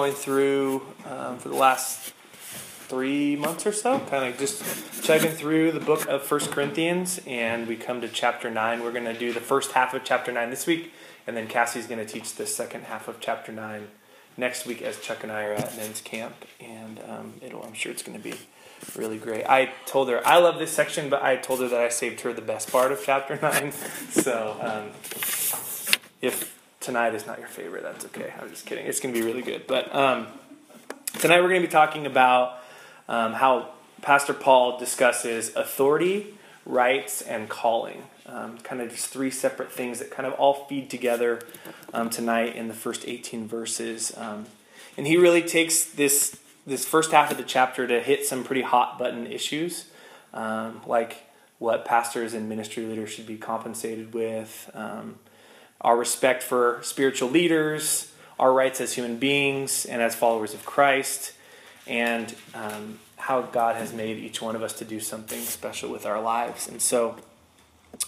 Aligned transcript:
going 0.00 0.12
through 0.12 0.82
um, 1.08 1.38
for 1.38 1.48
the 1.48 1.54
last 1.54 2.12
three 2.88 3.36
months 3.36 3.64
or 3.64 3.70
so, 3.70 4.00
kind 4.00 4.24
of 4.24 4.36
just 4.36 5.04
checking 5.04 5.30
through 5.30 5.70
the 5.70 5.78
book 5.78 6.04
of 6.08 6.24
First 6.24 6.50
Corinthians, 6.50 7.20
and 7.28 7.68
we 7.68 7.76
come 7.76 8.00
to 8.00 8.08
chapter 8.08 8.50
9. 8.50 8.82
We're 8.82 8.90
going 8.90 9.04
to 9.04 9.16
do 9.16 9.32
the 9.32 9.38
first 9.38 9.70
half 9.70 9.94
of 9.94 10.02
chapter 10.02 10.32
9 10.32 10.50
this 10.50 10.66
week, 10.66 10.92
and 11.28 11.36
then 11.36 11.46
Cassie's 11.46 11.86
going 11.86 12.04
to 12.04 12.12
teach 12.12 12.34
the 12.34 12.44
second 12.44 12.86
half 12.86 13.06
of 13.06 13.20
chapter 13.20 13.52
9 13.52 13.86
next 14.36 14.66
week 14.66 14.82
as 14.82 14.98
Chuck 14.98 15.22
and 15.22 15.30
I 15.30 15.44
are 15.44 15.52
at 15.52 15.76
men's 15.76 16.00
camp, 16.00 16.44
and 16.58 16.98
um, 17.08 17.34
it'll, 17.40 17.62
I'm 17.62 17.74
sure 17.74 17.92
it's 17.92 18.02
going 18.02 18.20
to 18.20 18.24
be 18.24 18.34
really 18.96 19.18
great. 19.18 19.46
I 19.48 19.74
told 19.86 20.08
her 20.08 20.26
I 20.26 20.38
love 20.38 20.58
this 20.58 20.72
section, 20.72 21.08
but 21.08 21.22
I 21.22 21.36
told 21.36 21.60
her 21.60 21.68
that 21.68 21.80
I 21.80 21.88
saved 21.88 22.22
her 22.22 22.32
the 22.32 22.42
best 22.42 22.72
part 22.72 22.90
of 22.90 23.00
chapter 23.06 23.38
9. 23.40 23.70
So 23.70 24.56
um, 24.60 24.90
if 26.20 26.53
tonight 26.84 27.14
is 27.14 27.26
not 27.26 27.38
your 27.38 27.48
favorite, 27.48 27.82
that's 27.82 28.04
okay. 28.06 28.32
I'm 28.40 28.50
just 28.50 28.66
kidding. 28.66 28.86
It's 28.86 29.00
going 29.00 29.14
to 29.14 29.20
be 29.20 29.26
really 29.26 29.42
good. 29.42 29.66
But 29.66 29.94
um, 29.94 30.26
tonight 31.18 31.40
we're 31.40 31.48
going 31.48 31.62
to 31.62 31.66
be 31.66 31.72
talking 31.72 32.06
about 32.06 32.58
um, 33.08 33.32
how 33.32 33.70
Pastor 34.02 34.34
Paul 34.34 34.78
discusses 34.78 35.56
authority, 35.56 36.34
rights, 36.66 37.22
and 37.22 37.48
calling. 37.48 38.02
Um, 38.26 38.58
kind 38.58 38.80
of 38.80 38.90
just 38.90 39.08
three 39.08 39.30
separate 39.30 39.72
things 39.72 39.98
that 39.98 40.10
kind 40.10 40.26
of 40.26 40.34
all 40.34 40.66
feed 40.66 40.90
together 40.90 41.40
um, 41.92 42.10
tonight 42.10 42.54
in 42.54 42.68
the 42.68 42.74
first 42.74 43.06
18 43.06 43.48
verses. 43.48 44.12
Um, 44.16 44.46
and 44.96 45.06
he 45.06 45.16
really 45.16 45.42
takes 45.42 45.84
this 45.84 46.38
this 46.66 46.86
first 46.86 47.12
half 47.12 47.30
of 47.30 47.36
the 47.36 47.42
chapter 47.42 47.86
to 47.86 48.00
hit 48.00 48.24
some 48.24 48.42
pretty 48.42 48.62
hot 48.62 48.98
button 48.98 49.26
issues, 49.26 49.86
um, 50.32 50.80
like 50.86 51.24
what 51.58 51.84
pastors 51.84 52.32
and 52.32 52.48
ministry 52.48 52.86
leaders 52.86 53.10
should 53.10 53.26
be 53.26 53.36
compensated 53.36 54.14
with 54.14 54.70
our 55.80 55.96
respect 55.96 56.42
for 56.42 56.78
spiritual 56.82 57.30
leaders, 57.30 58.12
our 58.38 58.52
rights 58.52 58.80
as 58.80 58.94
human 58.94 59.18
beings 59.18 59.84
and 59.84 60.02
as 60.02 60.14
followers 60.14 60.54
of 60.54 60.64
Christ, 60.64 61.32
and 61.86 62.34
um, 62.54 62.98
how 63.16 63.42
God 63.42 63.76
has 63.76 63.92
made 63.92 64.18
each 64.18 64.40
one 64.42 64.56
of 64.56 64.62
us 64.62 64.72
to 64.74 64.84
do 64.84 65.00
something 65.00 65.40
special 65.40 65.90
with 65.90 66.06
our 66.06 66.20
lives. 66.20 66.68
And 66.68 66.80
so, 66.80 67.16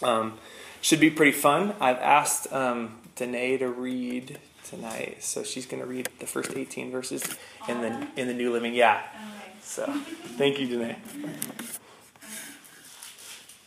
um, 0.02 0.38
should 0.80 1.00
be 1.00 1.10
pretty 1.10 1.32
fun. 1.32 1.74
I've 1.80 1.98
asked 1.98 2.52
um, 2.52 2.98
Danae 3.16 3.58
to 3.58 3.68
read 3.68 4.38
tonight, 4.64 5.22
so 5.22 5.42
she's 5.42 5.66
going 5.66 5.82
to 5.82 5.88
read 5.88 6.08
the 6.18 6.26
first 6.26 6.52
18 6.56 6.90
verses 6.90 7.22
in 7.68 7.80
the 7.80 8.06
in 8.16 8.28
the 8.28 8.34
New 8.34 8.52
Living. 8.52 8.74
Yeah. 8.74 9.02
So, 9.62 9.86
thank 10.36 10.58
you, 10.60 10.66
Danae. 10.66 10.96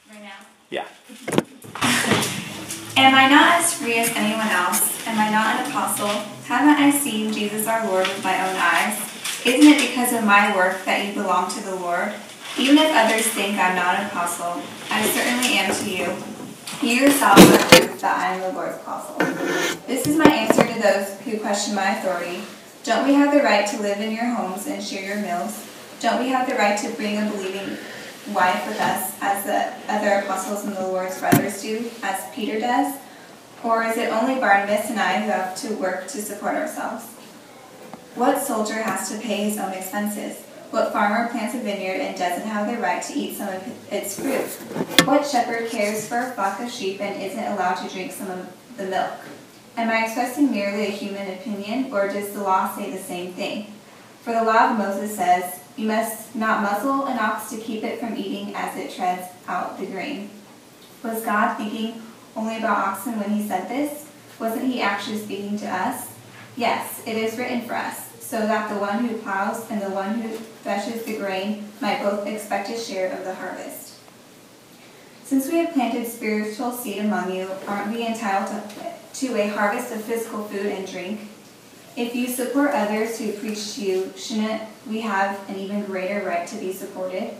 Right 0.10 0.24
now. 0.24 0.32
Yeah. 0.72 0.88
Am 3.00 3.16
I 3.16 3.30
not 3.30 3.62
as 3.62 3.74
free 3.74 3.98
as 3.98 4.10
anyone 4.10 4.50
else? 4.50 5.08
Am 5.08 5.18
I 5.18 5.32
not 5.32 5.56
an 5.56 5.72
apostle? 5.72 6.10
Haven't 6.44 6.84
I 6.84 6.92
seen 6.92 7.32
Jesus 7.32 7.66
our 7.66 7.88
Lord 7.88 8.06
with 8.06 8.22
my 8.26 8.36
own 8.46 8.58
eyes? 8.58 9.00
Isn't 9.46 9.72
it 9.72 9.90
because 9.90 10.12
of 10.12 10.26
my 10.26 10.54
work 10.54 10.84
that 10.84 11.08
you 11.08 11.14
belong 11.14 11.50
to 11.52 11.64
the 11.64 11.76
Lord? 11.76 12.12
Even 12.58 12.78
if 12.78 12.92
others 12.94 13.26
think 13.28 13.58
I'm 13.58 13.78
not 13.78 13.96
an 13.96 14.08
apostle, 14.08 14.62
I 14.92 15.02
certainly 15.08 15.58
am 15.58 15.74
to 15.74 15.90
you. 15.90 16.12
You 16.86 17.06
yourself 17.06 17.40
are 17.40 17.80
proof 17.80 18.02
that 18.02 18.18
I 18.20 18.36
am 18.36 18.42
the 18.42 18.52
Lord's 18.60 18.76
apostle. 18.76 19.18
This 19.88 20.06
is 20.06 20.18
my 20.18 20.30
answer 20.30 20.68
to 20.68 20.82
those 20.82 21.18
who 21.22 21.40
question 21.40 21.76
my 21.76 21.96
authority. 21.98 22.42
Don't 22.84 23.08
we 23.08 23.14
have 23.14 23.34
the 23.34 23.42
right 23.42 23.66
to 23.70 23.82
live 23.82 24.02
in 24.02 24.12
your 24.12 24.26
homes 24.26 24.68
and 24.68 24.84
share 24.84 25.08
your 25.08 25.24
meals? 25.24 25.66
Don't 26.02 26.22
we 26.22 26.28
have 26.32 26.50
the 26.50 26.56
right 26.56 26.78
to 26.80 26.90
bring 26.98 27.18
a 27.18 27.32
believing 27.32 27.78
wife 28.28 28.68
with 28.68 28.80
us 28.80 29.14
as 29.22 29.46
the 29.46 29.92
other 29.92 30.26
apostles 30.26 30.66
and 30.66 30.76
the 30.76 30.88
Lord's 30.88 31.20
brothers 31.20 31.62
do, 31.62 31.90
as 32.04 32.34
Peter 32.34 32.60
does? 32.60 32.96
Or 33.64 33.84
is 33.84 33.98
it 33.98 34.10
only 34.10 34.36
Barnabas 34.36 34.90
and 34.90 35.00
I 35.00 35.22
who 35.22 35.32
have 35.32 35.56
to 35.58 35.74
work 35.76 36.08
to 36.08 36.22
support 36.22 36.56
ourselves? 36.56 37.06
What 38.16 38.42
soldier 38.42 38.82
has 38.82 39.10
to 39.12 39.18
pay 39.18 39.50
his 39.50 39.58
own 39.58 39.74
expenses? 39.74 40.38
What 40.72 40.94
farmer 40.94 41.30
plants 41.30 41.56
a 41.56 41.60
vineyard 41.60 42.00
and 42.00 42.18
doesn't 42.18 42.48
have 42.48 42.68
the 42.68 42.82
right 42.82 43.02
to 43.04 43.14
eat 43.14 43.38
some 43.38 43.50
of 43.50 43.64
its 43.92 44.20
fruit? 44.20 44.46
What 45.08 45.26
shepherd 45.26 45.70
cares 45.70 46.08
for 46.08 46.20
a 46.20 46.32
flock 46.32 46.60
of 46.60 46.70
sheep 46.70 47.02
and 47.02 47.22
isn't 47.22 47.44
allowed 47.44 47.76
to 47.76 47.94
drink 47.94 48.12
some 48.12 48.30
of 48.30 48.48
the 48.78 48.86
milk? 48.86 49.14
Am 49.78 49.90
I 49.90 50.06
expressing 50.06 50.52
merely 50.52 50.88
a 50.88 50.92
human 50.92 51.32
opinion, 51.32 51.92
or 51.92 52.08
does 52.08 52.34
the 52.34 52.44
law 52.44 52.76
say 52.76 52.92
the 52.92 52.98
same 52.98 53.34
thing? 53.34 53.74
For 54.22 54.34
the 54.34 54.44
law 54.44 54.72
of 54.72 54.78
Moses 54.78 55.16
says, 55.16 55.59
You 55.80 55.88
must 55.88 56.36
not 56.36 56.62
muzzle 56.62 57.06
an 57.06 57.18
ox 57.18 57.50
to 57.52 57.58
keep 57.58 57.86
it 57.86 58.02
from 58.02 58.18
eating 58.18 58.54
as 58.54 58.76
it 58.76 58.94
treads 58.94 59.30
out 59.48 59.80
the 59.80 59.86
grain. 59.86 60.30
Was 61.04 61.24
God 61.24 61.56
thinking 61.56 62.02
only 62.36 62.58
about 62.58 62.90
oxen 62.90 63.18
when 63.18 63.30
he 63.30 63.48
said 63.48 63.70
this? 63.70 64.06
Wasn't 64.42 64.66
he 64.66 64.82
actually 64.82 65.20
speaking 65.20 65.58
to 65.60 65.68
us? 65.68 66.14
Yes, 66.58 67.02
it 67.08 67.16
is 67.16 67.38
written 67.38 67.62
for 67.62 67.76
us, 67.76 68.12
so 68.20 68.40
that 68.40 68.70
the 68.70 68.78
one 68.78 69.06
who 69.06 69.20
plows 69.20 69.72
and 69.72 69.82
the 69.82 69.92
one 69.92 70.16
who 70.20 70.36
threshes 70.64 71.06
the 71.06 71.16
grain 71.16 71.70
might 71.80 72.04
both 72.04 72.28
expect 72.28 72.70
a 72.70 72.78
share 72.78 73.14
of 73.14 73.24
the 73.24 73.36
harvest. 73.36 73.94
Since 75.24 75.50
we 75.50 75.60
have 75.60 75.74
planted 75.74 76.06
spiritual 76.08 76.74
seed 76.74 76.98
among 77.06 77.34
you, 77.34 77.50
aren't 77.66 77.94
we 77.94 78.06
entitled 78.06 78.70
to, 78.72 79.28
to 79.28 79.42
a 79.42 79.48
harvest 79.48 79.94
of 79.94 80.04
physical 80.04 80.44
food 80.44 80.66
and 80.66 80.86
drink? 80.86 81.22
If 81.98 82.16
you 82.16 82.28
support 82.28 82.72
others 82.72 83.18
who 83.20 83.32
preach 83.34 83.76
to 83.76 83.82
you, 83.82 84.14
shouldn't 84.16 84.62
we 84.88 85.02
have 85.02 85.48
an 85.50 85.58
even 85.58 85.86
greater 85.86 86.26
right 86.26 86.48
to 86.48 86.56
be 86.56 86.72
supported? 86.72 87.34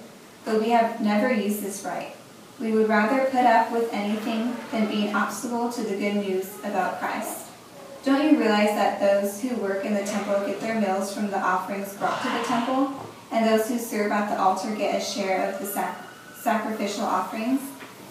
But 0.44 0.60
we 0.62 0.70
have 0.70 1.02
never 1.02 1.32
used 1.32 1.62
this 1.62 1.84
right. 1.86 2.16
We 2.60 2.72
would 2.72 2.90
rather 2.90 3.30
put 3.30 3.46
up 3.46 3.72
with 3.72 3.94
anything 3.94 4.56
than 4.72 4.88
be 4.90 5.08
an 5.08 5.16
obstacle 5.16 5.72
to 5.72 5.82
the 5.82 5.96
good 5.96 6.16
news 6.16 6.54
about 6.64 7.00
Christ. 7.00 7.48
Don't 8.04 8.32
you 8.32 8.40
realize 8.40 8.70
that 8.70 9.00
those 9.00 9.42
who 9.42 9.56
work 9.58 9.86
in 9.86 9.94
the 9.94 10.04
temple 10.04 10.46
get 10.46 10.60
their 10.60 10.80
meals 10.80 11.14
from 11.14 11.30
the 11.30 11.40
offerings 11.40 11.94
brought 11.94 12.22
to 12.22 12.30
the 12.30 12.44
temple, 12.44 12.94
and 13.32 13.46
those 13.46 13.68
who 13.68 13.78
serve 13.78 14.12
at 14.12 14.30
the 14.30 14.42
altar 14.42 14.76
get 14.76 15.02
a 15.02 15.06
share 15.06 15.50
of 15.50 15.60
the 15.60 15.66
sac- 15.66 16.06
sacrificial 16.42 17.04
offerings? 17.04 17.62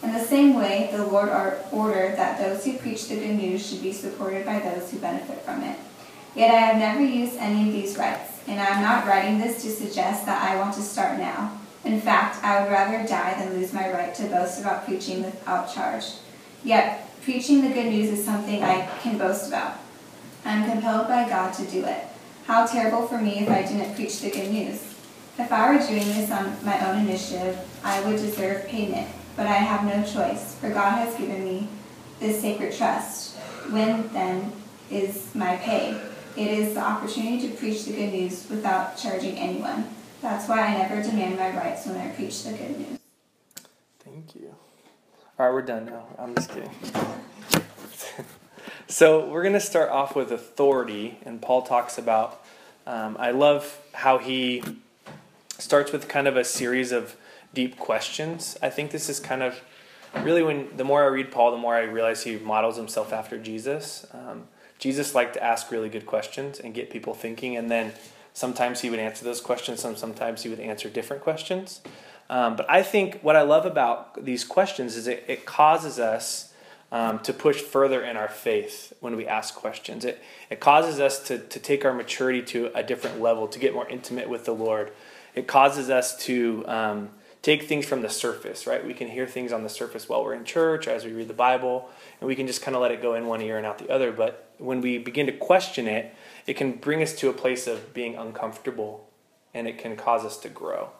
In 0.02 0.12
the 0.12 0.20
same 0.20 0.54
way, 0.54 0.88
the 0.92 1.04
Lord 1.04 1.30
ordered 1.72 2.16
that 2.16 2.38
those 2.38 2.64
who 2.64 2.78
preach 2.78 3.08
the 3.08 3.16
good 3.16 3.34
news 3.34 3.68
should 3.68 3.82
be 3.82 3.92
supported 3.92 4.46
by 4.46 4.60
those 4.60 4.90
who 4.90 4.98
benefit 4.98 5.42
from 5.42 5.62
it. 5.62 5.78
Yet 6.38 6.54
I 6.54 6.58
have 6.58 6.76
never 6.76 7.04
used 7.04 7.36
any 7.38 7.66
of 7.66 7.74
these 7.74 7.98
rights, 7.98 8.38
and 8.46 8.60
I 8.60 8.66
am 8.66 8.80
not 8.80 9.08
writing 9.08 9.40
this 9.40 9.60
to 9.62 9.70
suggest 9.70 10.24
that 10.26 10.40
I 10.40 10.56
want 10.56 10.72
to 10.74 10.82
start 10.82 11.18
now. 11.18 11.58
In 11.84 12.00
fact, 12.00 12.44
I 12.44 12.62
would 12.62 12.70
rather 12.70 13.04
die 13.08 13.34
than 13.36 13.54
lose 13.54 13.72
my 13.72 13.90
right 13.90 14.14
to 14.14 14.28
boast 14.28 14.60
about 14.60 14.84
preaching 14.84 15.24
without 15.24 15.74
charge. 15.74 16.04
Yet, 16.62 17.10
preaching 17.22 17.62
the 17.62 17.74
good 17.74 17.86
news 17.86 18.10
is 18.10 18.24
something 18.24 18.62
I 18.62 18.86
can 19.02 19.18
boast 19.18 19.48
about. 19.48 19.78
I 20.44 20.52
am 20.52 20.70
compelled 20.70 21.08
by 21.08 21.28
God 21.28 21.54
to 21.54 21.66
do 21.66 21.84
it. 21.84 22.04
How 22.46 22.64
terrible 22.66 23.08
for 23.08 23.18
me 23.18 23.40
if 23.40 23.50
I 23.50 23.62
didn't 23.62 23.96
preach 23.96 24.20
the 24.20 24.30
good 24.30 24.52
news. 24.52 24.94
If 25.40 25.50
I 25.50 25.72
were 25.72 25.84
doing 25.84 26.06
this 26.06 26.30
on 26.30 26.56
my 26.64 26.88
own 26.88 27.00
initiative, 27.00 27.58
I 27.82 28.00
would 28.02 28.18
deserve 28.18 28.68
payment, 28.68 29.08
but 29.34 29.48
I 29.48 29.54
have 29.54 29.84
no 29.84 30.04
choice, 30.04 30.54
for 30.54 30.70
God 30.70 30.98
has 30.98 31.16
given 31.16 31.44
me 31.44 31.66
this 32.20 32.40
sacred 32.40 32.76
trust. 32.76 33.36
When, 33.70 34.06
then, 34.12 34.52
is 34.88 35.34
my 35.34 35.56
pay? 35.56 36.00
It 36.38 36.52
is 36.52 36.74
the 36.74 36.80
opportunity 36.80 37.48
to 37.48 37.56
preach 37.56 37.84
the 37.84 37.94
good 37.94 38.12
news 38.12 38.46
without 38.48 38.96
charging 38.96 39.36
anyone. 39.36 39.86
That's 40.22 40.48
why 40.48 40.68
I 40.68 40.78
never 40.78 41.02
demand 41.02 41.36
my 41.36 41.50
rights 41.50 41.84
when 41.84 41.96
I 41.96 42.10
preach 42.10 42.44
the 42.44 42.52
good 42.52 42.78
news. 42.78 42.98
Thank 43.98 44.36
you. 44.36 44.54
All 45.36 45.46
right, 45.46 45.52
we're 45.52 45.62
done 45.62 45.86
now. 45.86 46.06
I'm 46.16 46.36
just 46.36 46.50
kidding. 46.50 46.70
so, 48.86 49.28
we're 49.28 49.42
going 49.42 49.54
to 49.54 49.60
start 49.60 49.90
off 49.90 50.14
with 50.14 50.30
authority, 50.30 51.18
and 51.24 51.42
Paul 51.42 51.62
talks 51.62 51.98
about. 51.98 52.44
Um, 52.86 53.16
I 53.18 53.32
love 53.32 53.80
how 53.92 54.18
he 54.18 54.62
starts 55.58 55.90
with 55.90 56.06
kind 56.06 56.28
of 56.28 56.36
a 56.36 56.44
series 56.44 56.92
of 56.92 57.16
deep 57.52 57.80
questions. 57.80 58.56
I 58.62 58.70
think 58.70 58.92
this 58.92 59.08
is 59.08 59.18
kind 59.18 59.42
of 59.42 59.60
really 60.22 60.44
when 60.44 60.68
the 60.76 60.84
more 60.84 61.02
I 61.02 61.06
read 61.06 61.32
Paul, 61.32 61.50
the 61.50 61.58
more 61.58 61.74
I 61.74 61.82
realize 61.82 62.22
he 62.22 62.36
models 62.36 62.76
himself 62.76 63.12
after 63.12 63.38
Jesus. 63.38 64.06
Um, 64.12 64.44
Jesus 64.78 65.14
liked 65.14 65.34
to 65.34 65.42
ask 65.42 65.70
really 65.70 65.88
good 65.88 66.06
questions 66.06 66.60
and 66.60 66.74
get 66.74 66.90
people 66.90 67.14
thinking, 67.14 67.56
and 67.56 67.70
then 67.70 67.92
sometimes 68.32 68.80
he 68.80 68.90
would 68.90 69.00
answer 69.00 69.24
those 69.24 69.40
questions, 69.40 69.84
and 69.84 69.98
sometimes 69.98 70.42
he 70.42 70.48
would 70.48 70.60
answer 70.60 70.88
different 70.88 71.22
questions. 71.22 71.80
Um, 72.30 72.56
but 72.56 72.68
I 72.70 72.82
think 72.82 73.20
what 73.22 73.36
I 73.36 73.42
love 73.42 73.64
about 73.66 74.24
these 74.24 74.44
questions 74.44 74.96
is 74.96 75.06
it, 75.06 75.24
it 75.26 75.46
causes 75.46 75.98
us 75.98 76.52
um, 76.92 77.18
to 77.20 77.32
push 77.32 77.60
further 77.60 78.02
in 78.02 78.16
our 78.16 78.28
faith 78.28 78.92
when 79.00 79.16
we 79.16 79.26
ask 79.26 79.54
questions. 79.54 80.04
It, 80.04 80.22
it 80.50 80.60
causes 80.60 81.00
us 81.00 81.22
to, 81.24 81.38
to 81.38 81.58
take 81.58 81.84
our 81.84 81.92
maturity 81.92 82.42
to 82.42 82.70
a 82.74 82.82
different 82.82 83.20
level, 83.20 83.48
to 83.48 83.58
get 83.58 83.74
more 83.74 83.88
intimate 83.88 84.28
with 84.28 84.44
the 84.44 84.54
Lord. 84.54 84.92
It 85.34 85.46
causes 85.46 85.90
us 85.90 86.16
to 86.24 86.64
um, 86.66 87.10
take 87.42 87.64
things 87.64 87.86
from 87.86 88.02
the 88.02 88.08
surface, 88.08 88.66
right? 88.66 88.84
We 88.84 88.94
can 88.94 89.08
hear 89.08 89.26
things 89.26 89.52
on 89.52 89.62
the 89.62 89.68
surface 89.68 90.08
while 90.08 90.24
we're 90.24 90.34
in 90.34 90.44
church, 90.44 90.88
as 90.88 91.04
we 91.04 91.12
read 91.12 91.28
the 91.28 91.34
Bible, 91.34 91.88
and 92.20 92.28
we 92.28 92.34
can 92.34 92.46
just 92.46 92.62
kind 92.62 92.74
of 92.74 92.82
let 92.82 92.90
it 92.90 93.00
go 93.00 93.14
in 93.14 93.26
one 93.26 93.40
ear 93.40 93.56
and 93.56 93.66
out 93.66 93.78
the 93.78 93.90
other. 93.90 94.12
But 94.12 94.50
when 94.58 94.80
we 94.80 94.98
begin 94.98 95.26
to 95.26 95.32
question 95.32 95.86
it, 95.86 96.14
it 96.46 96.54
can 96.54 96.72
bring 96.72 97.02
us 97.02 97.14
to 97.16 97.28
a 97.28 97.32
place 97.32 97.66
of 97.66 97.94
being 97.94 98.16
uncomfortable, 98.16 99.08
and 99.54 99.68
it 99.68 99.78
can 99.78 99.96
cause 99.96 100.24
us 100.24 100.36
to 100.38 100.48
grow. 100.48 100.90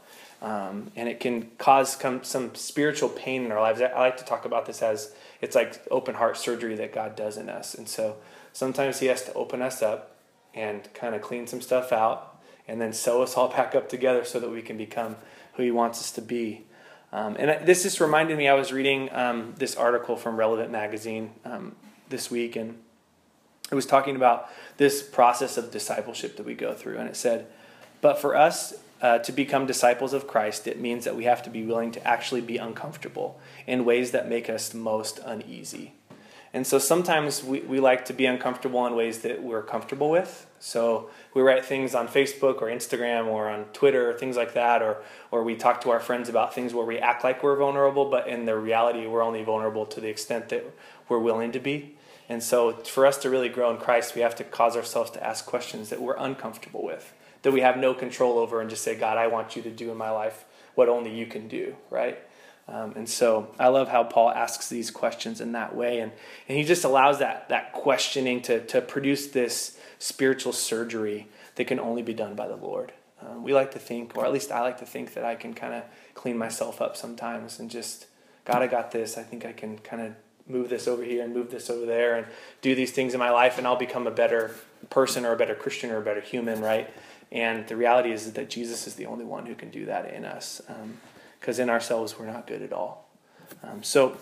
Um, 0.40 0.92
and 0.94 1.08
it 1.08 1.18
can 1.18 1.50
cause 1.58 1.96
some, 1.96 2.22
some 2.22 2.54
spiritual 2.54 3.08
pain 3.08 3.44
in 3.44 3.50
our 3.50 3.60
lives. 3.60 3.80
I 3.80 3.98
like 3.98 4.18
to 4.18 4.24
talk 4.24 4.44
about 4.44 4.66
this 4.66 4.82
as 4.82 5.12
it's 5.40 5.56
like 5.56 5.82
open 5.90 6.14
heart 6.14 6.36
surgery 6.36 6.76
that 6.76 6.92
God 6.92 7.16
does 7.16 7.36
in 7.36 7.48
us. 7.48 7.74
And 7.74 7.88
so 7.88 8.16
sometimes 8.52 9.00
He 9.00 9.06
has 9.06 9.24
to 9.24 9.32
open 9.34 9.62
us 9.62 9.82
up 9.82 10.16
and 10.54 10.92
kind 10.94 11.16
of 11.16 11.22
clean 11.22 11.48
some 11.48 11.60
stuff 11.60 11.92
out 11.92 12.40
and 12.68 12.80
then 12.80 12.92
sew 12.92 13.22
us 13.22 13.36
all 13.36 13.48
back 13.56 13.74
up 13.74 13.88
together 13.88 14.24
so 14.24 14.38
that 14.38 14.50
we 14.50 14.62
can 14.62 14.76
become 14.76 15.16
who 15.58 15.64
He 15.64 15.70
wants 15.70 15.98
us 16.00 16.12
to 16.12 16.22
be. 16.22 16.64
Um, 17.12 17.36
and 17.38 17.66
this 17.66 17.82
just 17.82 18.00
reminded 18.00 18.38
me, 18.38 18.48
I 18.48 18.54
was 18.54 18.72
reading 18.72 19.12
um, 19.12 19.54
this 19.58 19.74
article 19.74 20.16
from 20.16 20.36
Relevant 20.36 20.70
Magazine 20.70 21.32
um, 21.44 21.74
this 22.08 22.30
week, 22.30 22.54
and 22.54 22.78
it 23.70 23.74
was 23.74 23.84
talking 23.84 24.14
about 24.14 24.48
this 24.76 25.02
process 25.02 25.58
of 25.58 25.70
discipleship 25.70 26.36
that 26.36 26.46
we 26.46 26.54
go 26.54 26.74
through. 26.74 26.98
And 26.98 27.08
it 27.08 27.16
said, 27.16 27.48
But 28.00 28.18
for 28.18 28.36
us 28.36 28.74
uh, 29.02 29.18
to 29.18 29.32
become 29.32 29.66
disciples 29.66 30.12
of 30.12 30.28
Christ, 30.28 30.68
it 30.68 30.78
means 30.78 31.04
that 31.04 31.16
we 31.16 31.24
have 31.24 31.42
to 31.42 31.50
be 31.50 31.64
willing 31.64 31.90
to 31.92 32.06
actually 32.06 32.40
be 32.40 32.56
uncomfortable 32.56 33.40
in 33.66 33.84
ways 33.84 34.12
that 34.12 34.28
make 34.28 34.48
us 34.48 34.72
most 34.72 35.18
uneasy. 35.24 35.94
And 36.54 36.66
so 36.66 36.78
sometimes 36.78 37.44
we, 37.44 37.60
we 37.60 37.78
like 37.78 38.06
to 38.06 38.12
be 38.14 38.24
uncomfortable 38.24 38.86
in 38.86 38.94
ways 38.94 39.20
that 39.20 39.42
we're 39.42 39.62
comfortable 39.62 40.10
with. 40.10 40.46
So 40.58 41.10
we 41.34 41.42
write 41.42 41.64
things 41.64 41.94
on 41.94 42.08
Facebook 42.08 42.62
or 42.62 42.68
Instagram 42.68 43.26
or 43.26 43.48
on 43.48 43.66
Twitter, 43.66 44.10
or 44.10 44.14
things 44.14 44.36
like 44.36 44.54
that, 44.54 44.80
or, 44.80 45.02
or 45.30 45.44
we 45.44 45.56
talk 45.56 45.82
to 45.82 45.90
our 45.90 46.00
friends 46.00 46.28
about 46.28 46.54
things 46.54 46.72
where 46.72 46.86
we 46.86 46.98
act 46.98 47.22
like 47.22 47.42
we're 47.42 47.56
vulnerable, 47.56 48.10
but 48.10 48.26
in 48.26 48.46
the 48.46 48.56
reality, 48.56 49.06
we're 49.06 49.22
only 49.22 49.42
vulnerable 49.44 49.84
to 49.86 50.00
the 50.00 50.08
extent 50.08 50.48
that 50.48 50.64
we're 51.08 51.18
willing 51.18 51.52
to 51.52 51.60
be. 51.60 51.96
And 52.30 52.42
so 52.42 52.72
for 52.72 53.06
us 53.06 53.18
to 53.18 53.30
really 53.30 53.48
grow 53.48 53.70
in 53.70 53.76
Christ, 53.76 54.14
we 54.14 54.22
have 54.22 54.34
to 54.36 54.44
cause 54.44 54.76
ourselves 54.76 55.10
to 55.12 55.26
ask 55.26 55.46
questions 55.46 55.90
that 55.90 56.00
we're 56.00 56.16
uncomfortable 56.16 56.84
with, 56.84 57.12
that 57.42 57.52
we 57.52 57.60
have 57.60 57.76
no 57.76 57.94
control 57.94 58.38
over, 58.38 58.60
and 58.60 58.68
just 58.68 58.82
say, 58.82 58.94
God, 58.94 59.16
I 59.16 59.26
want 59.26 59.54
you 59.54 59.62
to 59.62 59.70
do 59.70 59.90
in 59.90 59.96
my 59.96 60.10
life 60.10 60.44
what 60.74 60.88
only 60.88 61.14
you 61.14 61.26
can 61.26 61.48
do, 61.48 61.76
right? 61.90 62.18
Um, 62.68 62.92
and 62.96 63.08
so 63.08 63.48
I 63.58 63.68
love 63.68 63.88
how 63.88 64.04
Paul 64.04 64.30
asks 64.30 64.68
these 64.68 64.90
questions 64.90 65.40
in 65.40 65.52
that 65.52 65.74
way. 65.74 66.00
And, 66.00 66.12
and 66.48 66.58
he 66.58 66.64
just 66.64 66.84
allows 66.84 67.18
that, 67.18 67.48
that 67.48 67.72
questioning 67.72 68.42
to, 68.42 68.64
to 68.66 68.82
produce 68.82 69.28
this 69.28 69.78
spiritual 69.98 70.52
surgery 70.52 71.28
that 71.54 71.66
can 71.66 71.80
only 71.80 72.02
be 72.02 72.12
done 72.14 72.34
by 72.34 72.46
the 72.46 72.56
Lord. 72.56 72.92
Um, 73.20 73.42
we 73.42 73.54
like 73.54 73.72
to 73.72 73.78
think, 73.78 74.16
or 74.16 74.24
at 74.24 74.32
least 74.32 74.52
I 74.52 74.60
like 74.60 74.78
to 74.78 74.86
think, 74.86 75.14
that 75.14 75.24
I 75.24 75.34
can 75.34 75.54
kind 75.54 75.74
of 75.74 75.82
clean 76.14 76.36
myself 76.36 76.80
up 76.80 76.96
sometimes 76.96 77.58
and 77.58 77.70
just, 77.70 78.06
God, 78.44 78.62
I 78.62 78.66
got 78.66 78.90
this. 78.90 79.16
I 79.16 79.22
think 79.22 79.44
I 79.44 79.52
can 79.52 79.78
kind 79.78 80.02
of 80.02 80.12
move 80.46 80.68
this 80.68 80.86
over 80.86 81.02
here 81.02 81.24
and 81.24 81.34
move 81.34 81.50
this 81.50 81.70
over 81.70 81.86
there 81.86 82.16
and 82.16 82.26
do 82.62 82.74
these 82.74 82.92
things 82.92 83.14
in 83.14 83.18
my 83.18 83.30
life, 83.30 83.58
and 83.58 83.66
I'll 83.66 83.76
become 83.76 84.06
a 84.06 84.10
better 84.10 84.54
person 84.90 85.24
or 85.26 85.32
a 85.32 85.36
better 85.36 85.54
Christian 85.54 85.90
or 85.90 85.98
a 85.98 86.02
better 86.02 86.20
human, 86.20 86.60
right? 86.60 86.88
And 87.30 87.66
the 87.66 87.76
reality 87.76 88.12
is 88.12 88.32
that 88.32 88.48
Jesus 88.48 88.86
is 88.86 88.94
the 88.94 89.06
only 89.06 89.24
one 89.24 89.46
who 89.46 89.54
can 89.54 89.70
do 89.70 89.86
that 89.86 90.12
in 90.12 90.24
us. 90.24 90.62
Um, 90.68 90.98
because 91.40 91.58
in 91.58 91.70
ourselves 91.70 92.18
we're 92.18 92.26
not 92.26 92.46
good 92.46 92.62
at 92.62 92.72
all. 92.72 93.08
Um, 93.62 93.82
so, 93.82 94.16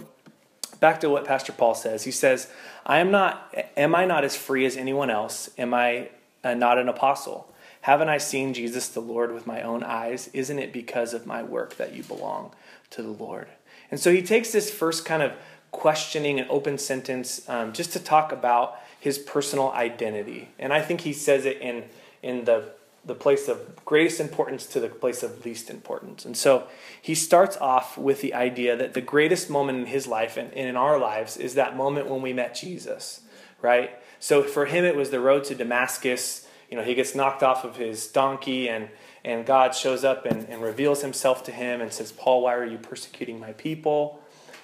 back 0.80 1.00
to 1.00 1.10
what 1.10 1.24
Pastor 1.24 1.52
Paul 1.52 1.74
says. 1.74 2.04
He 2.04 2.10
says, 2.10 2.48
"I 2.84 2.98
am 2.98 3.10
not. 3.10 3.54
Am 3.76 3.94
I 3.94 4.04
not 4.04 4.24
as 4.24 4.36
free 4.36 4.64
as 4.66 4.76
anyone 4.76 5.10
else? 5.10 5.50
Am 5.58 5.74
I 5.74 6.10
uh, 6.44 6.54
not 6.54 6.78
an 6.78 6.88
apostle? 6.88 7.52
Haven't 7.82 8.08
I 8.08 8.18
seen 8.18 8.54
Jesus 8.54 8.88
the 8.88 9.00
Lord 9.00 9.32
with 9.32 9.46
my 9.46 9.62
own 9.62 9.82
eyes? 9.82 10.28
Isn't 10.32 10.58
it 10.58 10.72
because 10.72 11.14
of 11.14 11.26
my 11.26 11.42
work 11.42 11.76
that 11.76 11.94
you 11.94 12.02
belong 12.02 12.52
to 12.90 13.02
the 13.02 13.10
Lord?" 13.10 13.48
And 13.90 14.00
so 14.00 14.12
he 14.12 14.22
takes 14.22 14.52
this 14.52 14.70
first 14.70 15.04
kind 15.04 15.22
of 15.22 15.32
questioning 15.70 16.40
and 16.40 16.50
open 16.50 16.78
sentence 16.78 17.48
um, 17.48 17.72
just 17.72 17.92
to 17.92 18.00
talk 18.00 18.32
about 18.32 18.78
his 18.98 19.18
personal 19.18 19.70
identity, 19.72 20.48
and 20.58 20.72
I 20.72 20.80
think 20.80 21.02
he 21.02 21.12
says 21.12 21.44
it 21.44 21.60
in 21.60 21.84
in 22.22 22.44
the 22.44 22.75
the 23.06 23.14
place 23.14 23.46
of 23.48 23.84
greatest 23.84 24.20
importance 24.20 24.66
to 24.66 24.80
the 24.80 24.88
place 24.88 25.22
of 25.22 25.44
least 25.44 25.70
importance. 25.70 26.24
And 26.24 26.36
so 26.36 26.66
he 27.00 27.14
starts 27.14 27.56
off 27.58 27.96
with 27.96 28.20
the 28.20 28.34
idea 28.34 28.76
that 28.76 28.94
the 28.94 29.00
greatest 29.00 29.48
moment 29.48 29.78
in 29.78 29.86
his 29.86 30.08
life 30.08 30.36
and 30.36 30.52
in 30.52 30.76
our 30.76 30.98
lives 30.98 31.36
is 31.36 31.54
that 31.54 31.76
moment 31.76 32.08
when 32.08 32.20
we 32.20 32.32
met 32.32 32.54
Jesus, 32.54 33.20
right? 33.62 33.90
So 34.18 34.42
for 34.42 34.66
him, 34.66 34.84
it 34.84 34.96
was 34.96 35.10
the 35.10 35.20
road 35.20 35.44
to 35.44 35.54
Damascus. 35.54 36.48
You 36.68 36.76
know, 36.76 36.82
he 36.82 36.94
gets 36.94 37.14
knocked 37.14 37.44
off 37.44 37.64
of 37.64 37.76
his 37.76 38.08
donkey, 38.08 38.68
and, 38.68 38.88
and 39.24 39.46
God 39.46 39.72
shows 39.74 40.02
up 40.02 40.26
and, 40.26 40.48
and 40.48 40.60
reveals 40.60 41.02
himself 41.02 41.44
to 41.44 41.52
him 41.52 41.80
and 41.80 41.92
says, 41.92 42.10
Paul, 42.10 42.42
why 42.42 42.54
are 42.54 42.66
you 42.66 42.78
persecuting 42.78 43.38
my 43.38 43.52
people? 43.52 44.20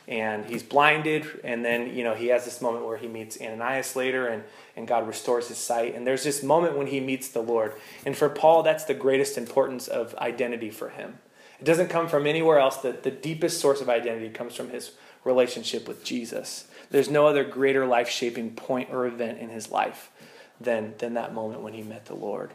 and 0.09 0.45
he's 0.47 0.65
blinded 0.65 1.25
and 1.45 1.65
then 1.65 1.95
you 1.95 2.03
know 2.03 2.13
he 2.13 2.27
has 2.27 2.45
this 2.45 2.61
moment 2.61 2.85
where 2.85 2.97
he 2.97 3.07
meets 3.07 3.41
ananias 3.41 3.95
later 3.95 4.27
and, 4.27 4.43
and 4.77 4.89
god 4.89 5.07
restores 5.07 5.49
his 5.49 5.59
sight. 5.59 5.95
And 5.95 6.07
there's 6.07 6.25
this 6.25 6.43
moment 6.43 6.77
when 6.77 6.87
he 6.87 7.01
meets 7.01 7.29
the 7.29 7.43
lord. 7.43 7.75
And 8.05 8.17
for 8.17 8.29
paul 8.29 8.63
that's 8.63 8.85
the 8.85 8.95
greatest 8.95 9.39
importance 9.39 9.89
of 9.89 10.15
identity 10.17 10.71
for 10.71 10.91
him. 10.91 11.19
It 11.61 11.65
doesn't 11.65 11.89
come 11.89 12.09
from 12.09 12.27
anywhere 12.27 12.59
else. 12.59 12.79
The, 12.79 12.93
the 12.93 13.11
deepest 13.11 13.61
source 13.61 13.81
of 13.81 13.89
identity 13.89 14.31
comes 14.31 14.55
from 14.55 14.71
his 14.71 14.93
relationship 15.25 15.87
with 15.87 16.05
jesus. 16.05 16.67
There's 16.91 17.11
no 17.11 17.27
other 17.27 17.45
greater 17.45 17.87
life-shaping 17.87 18.53
point 18.53 18.91
or 18.91 19.07
event 19.07 19.39
in 19.39 19.49
his 19.49 19.71
life 19.71 20.11
than, 20.61 20.95
than 20.99 21.15
that 21.15 21.35
moment 21.35 21.63
when 21.63 21.73
he 21.73 21.83
met 21.83 22.07
the 22.07 22.15
lord. 22.15 22.53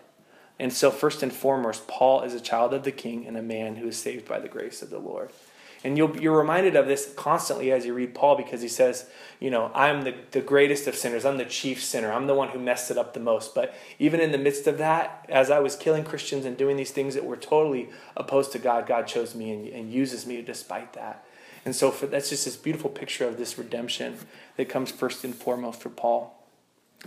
And 0.60 0.74
so 0.74 0.92
first 0.92 1.24
and 1.24 1.32
foremost 1.32 1.88
paul 1.88 2.24
is 2.24 2.34
a 2.34 2.40
child 2.40 2.74
of 2.74 2.84
the 2.84 2.92
king 2.92 3.26
and 3.28 3.38
a 3.38 3.42
man 3.42 3.78
who 3.78 3.88
is 3.88 3.98
saved 3.98 4.28
by 4.28 4.40
the 4.40 4.48
grace 4.48 4.82
of 4.82 4.90
the 4.90 5.00
lord 5.00 5.30
and 5.88 5.98
you 5.98 6.34
are 6.34 6.38
reminded 6.38 6.76
of 6.76 6.86
this 6.86 7.14
constantly 7.16 7.72
as 7.72 7.86
you 7.86 7.94
read 7.94 8.14
Paul 8.14 8.36
because 8.36 8.62
he 8.62 8.68
says, 8.68 9.10
you 9.40 9.50
know, 9.50 9.72
I'm 9.74 10.02
the, 10.02 10.16
the 10.32 10.42
greatest 10.42 10.86
of 10.86 10.96
sinners. 10.96 11.24
I'm 11.24 11.38
the 11.38 11.46
chief 11.46 11.82
sinner. 11.82 12.12
I'm 12.12 12.28
the 12.28 12.34
one 12.34 12.50
who 12.50 12.60
messed 12.60 12.92
it 12.92 12.98
up 12.98 13.14
the 13.14 13.22
most. 13.22 13.56
But 13.56 13.74
even 13.98 14.20
in 14.20 14.34
the 14.34 14.38
midst 14.38 14.68
of 14.68 14.80
that, 14.80 15.26
as 15.30 15.50
I 15.50 15.60
was 15.60 15.78
killing 15.78 16.04
Christians 16.04 16.44
and 16.44 16.58
doing 16.58 16.76
these 16.76 16.92
things 16.92 17.14
that 17.14 17.24
were 17.24 17.38
totally 17.38 17.88
opposed 18.18 18.52
to 18.52 18.60
God, 18.60 18.86
God 18.86 19.08
chose 19.08 19.34
me 19.34 19.50
and, 19.50 19.66
and 19.70 19.94
uses 19.94 20.28
me 20.28 20.42
despite 20.42 20.92
that. 20.92 21.24
And 21.64 21.74
so 21.74 21.90
for, 21.90 22.06
that's 22.06 22.32
just 22.32 22.44
this 22.44 22.58
beautiful 22.58 22.90
picture 22.90 23.26
of 23.26 23.38
this 23.38 23.58
redemption 23.58 24.18
that 24.58 24.68
comes 24.68 24.92
first 24.92 25.24
and 25.24 25.34
foremost 25.34 25.80
for 25.80 25.90
Paul. 25.90 26.37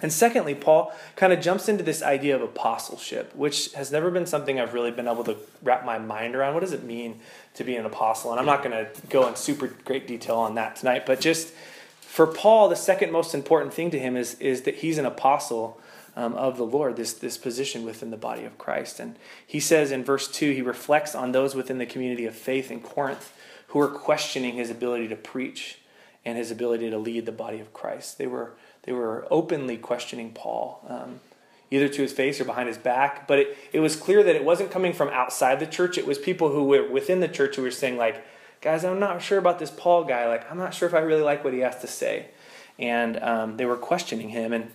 And 0.02 0.12
secondly, 0.12 0.54
Paul 0.54 0.92
kind 1.16 1.32
of 1.32 1.40
jumps 1.40 1.68
into 1.68 1.82
this 1.82 2.02
idea 2.02 2.34
of 2.36 2.42
apostleship, 2.42 3.34
which 3.34 3.72
has 3.74 3.90
never 3.90 4.10
been 4.10 4.24
something 4.24 4.58
I've 4.58 4.72
really 4.72 4.92
been 4.92 5.08
able 5.08 5.24
to 5.24 5.36
wrap 5.62 5.84
my 5.84 5.98
mind 5.98 6.34
around. 6.34 6.54
What 6.54 6.60
does 6.60 6.72
it 6.72 6.84
mean 6.84 7.20
to 7.54 7.64
be 7.64 7.76
an 7.76 7.84
apostle? 7.84 8.30
And 8.30 8.40
I'm 8.40 8.46
not 8.46 8.62
going 8.62 8.72
to 8.72 8.88
go 9.08 9.28
in 9.28 9.36
super 9.36 9.66
great 9.66 10.06
detail 10.06 10.36
on 10.36 10.54
that 10.54 10.76
tonight, 10.76 11.06
but 11.06 11.20
just 11.20 11.52
for 12.00 12.26
Paul, 12.26 12.68
the 12.68 12.76
second 12.76 13.12
most 13.12 13.34
important 13.34 13.74
thing 13.74 13.90
to 13.90 13.98
him 13.98 14.16
is, 14.16 14.34
is 14.34 14.62
that 14.62 14.76
he's 14.76 14.98
an 14.98 15.06
apostle 15.06 15.80
um, 16.16 16.34
of 16.34 16.56
the 16.56 16.64
Lord, 16.64 16.96
this, 16.96 17.12
this 17.12 17.38
position 17.38 17.84
within 17.84 18.10
the 18.10 18.16
body 18.16 18.44
of 18.44 18.58
Christ. 18.58 19.00
And 19.00 19.16
he 19.46 19.60
says 19.60 19.92
in 19.92 20.04
verse 20.04 20.28
2, 20.28 20.52
he 20.52 20.62
reflects 20.62 21.14
on 21.14 21.32
those 21.32 21.54
within 21.54 21.78
the 21.78 21.86
community 21.86 22.26
of 22.26 22.34
faith 22.34 22.70
in 22.70 22.80
Corinth 22.80 23.32
who 23.68 23.80
are 23.80 23.88
questioning 23.88 24.54
his 24.54 24.70
ability 24.70 25.08
to 25.08 25.16
preach 25.16 25.78
and 26.24 26.36
his 26.36 26.50
ability 26.50 26.90
to 26.90 26.98
lead 26.98 27.26
the 27.26 27.32
body 27.32 27.60
of 27.60 27.72
Christ. 27.72 28.18
They 28.18 28.26
were 28.26 28.52
they 28.82 28.92
were 28.92 29.26
openly 29.30 29.76
questioning 29.76 30.32
Paul, 30.32 30.84
um, 30.88 31.20
either 31.70 31.88
to 31.88 32.02
his 32.02 32.12
face 32.12 32.40
or 32.40 32.44
behind 32.44 32.68
his 32.68 32.78
back. 32.78 33.28
But 33.28 33.38
it, 33.40 33.58
it 33.72 33.80
was 33.80 33.96
clear 33.96 34.22
that 34.22 34.36
it 34.36 34.44
wasn't 34.44 34.70
coming 34.70 34.92
from 34.92 35.08
outside 35.08 35.60
the 35.60 35.66
church. 35.66 35.98
It 35.98 36.06
was 36.06 36.18
people 36.18 36.50
who 36.50 36.64
were 36.64 36.90
within 36.90 37.20
the 37.20 37.28
church 37.28 37.56
who 37.56 37.62
were 37.62 37.70
saying, 37.70 37.96
like, 37.96 38.24
guys, 38.60 38.84
I'm 38.84 39.00
not 39.00 39.22
sure 39.22 39.38
about 39.38 39.58
this 39.58 39.70
Paul 39.70 40.04
guy. 40.04 40.26
Like, 40.28 40.50
I'm 40.50 40.58
not 40.58 40.74
sure 40.74 40.88
if 40.88 40.94
I 40.94 41.00
really 41.00 41.22
like 41.22 41.44
what 41.44 41.52
he 41.52 41.60
has 41.60 41.80
to 41.80 41.86
say. 41.86 42.28
And 42.78 43.18
um, 43.22 43.56
they 43.56 43.66
were 43.66 43.76
questioning 43.76 44.30
him. 44.30 44.52
And, 44.52 44.70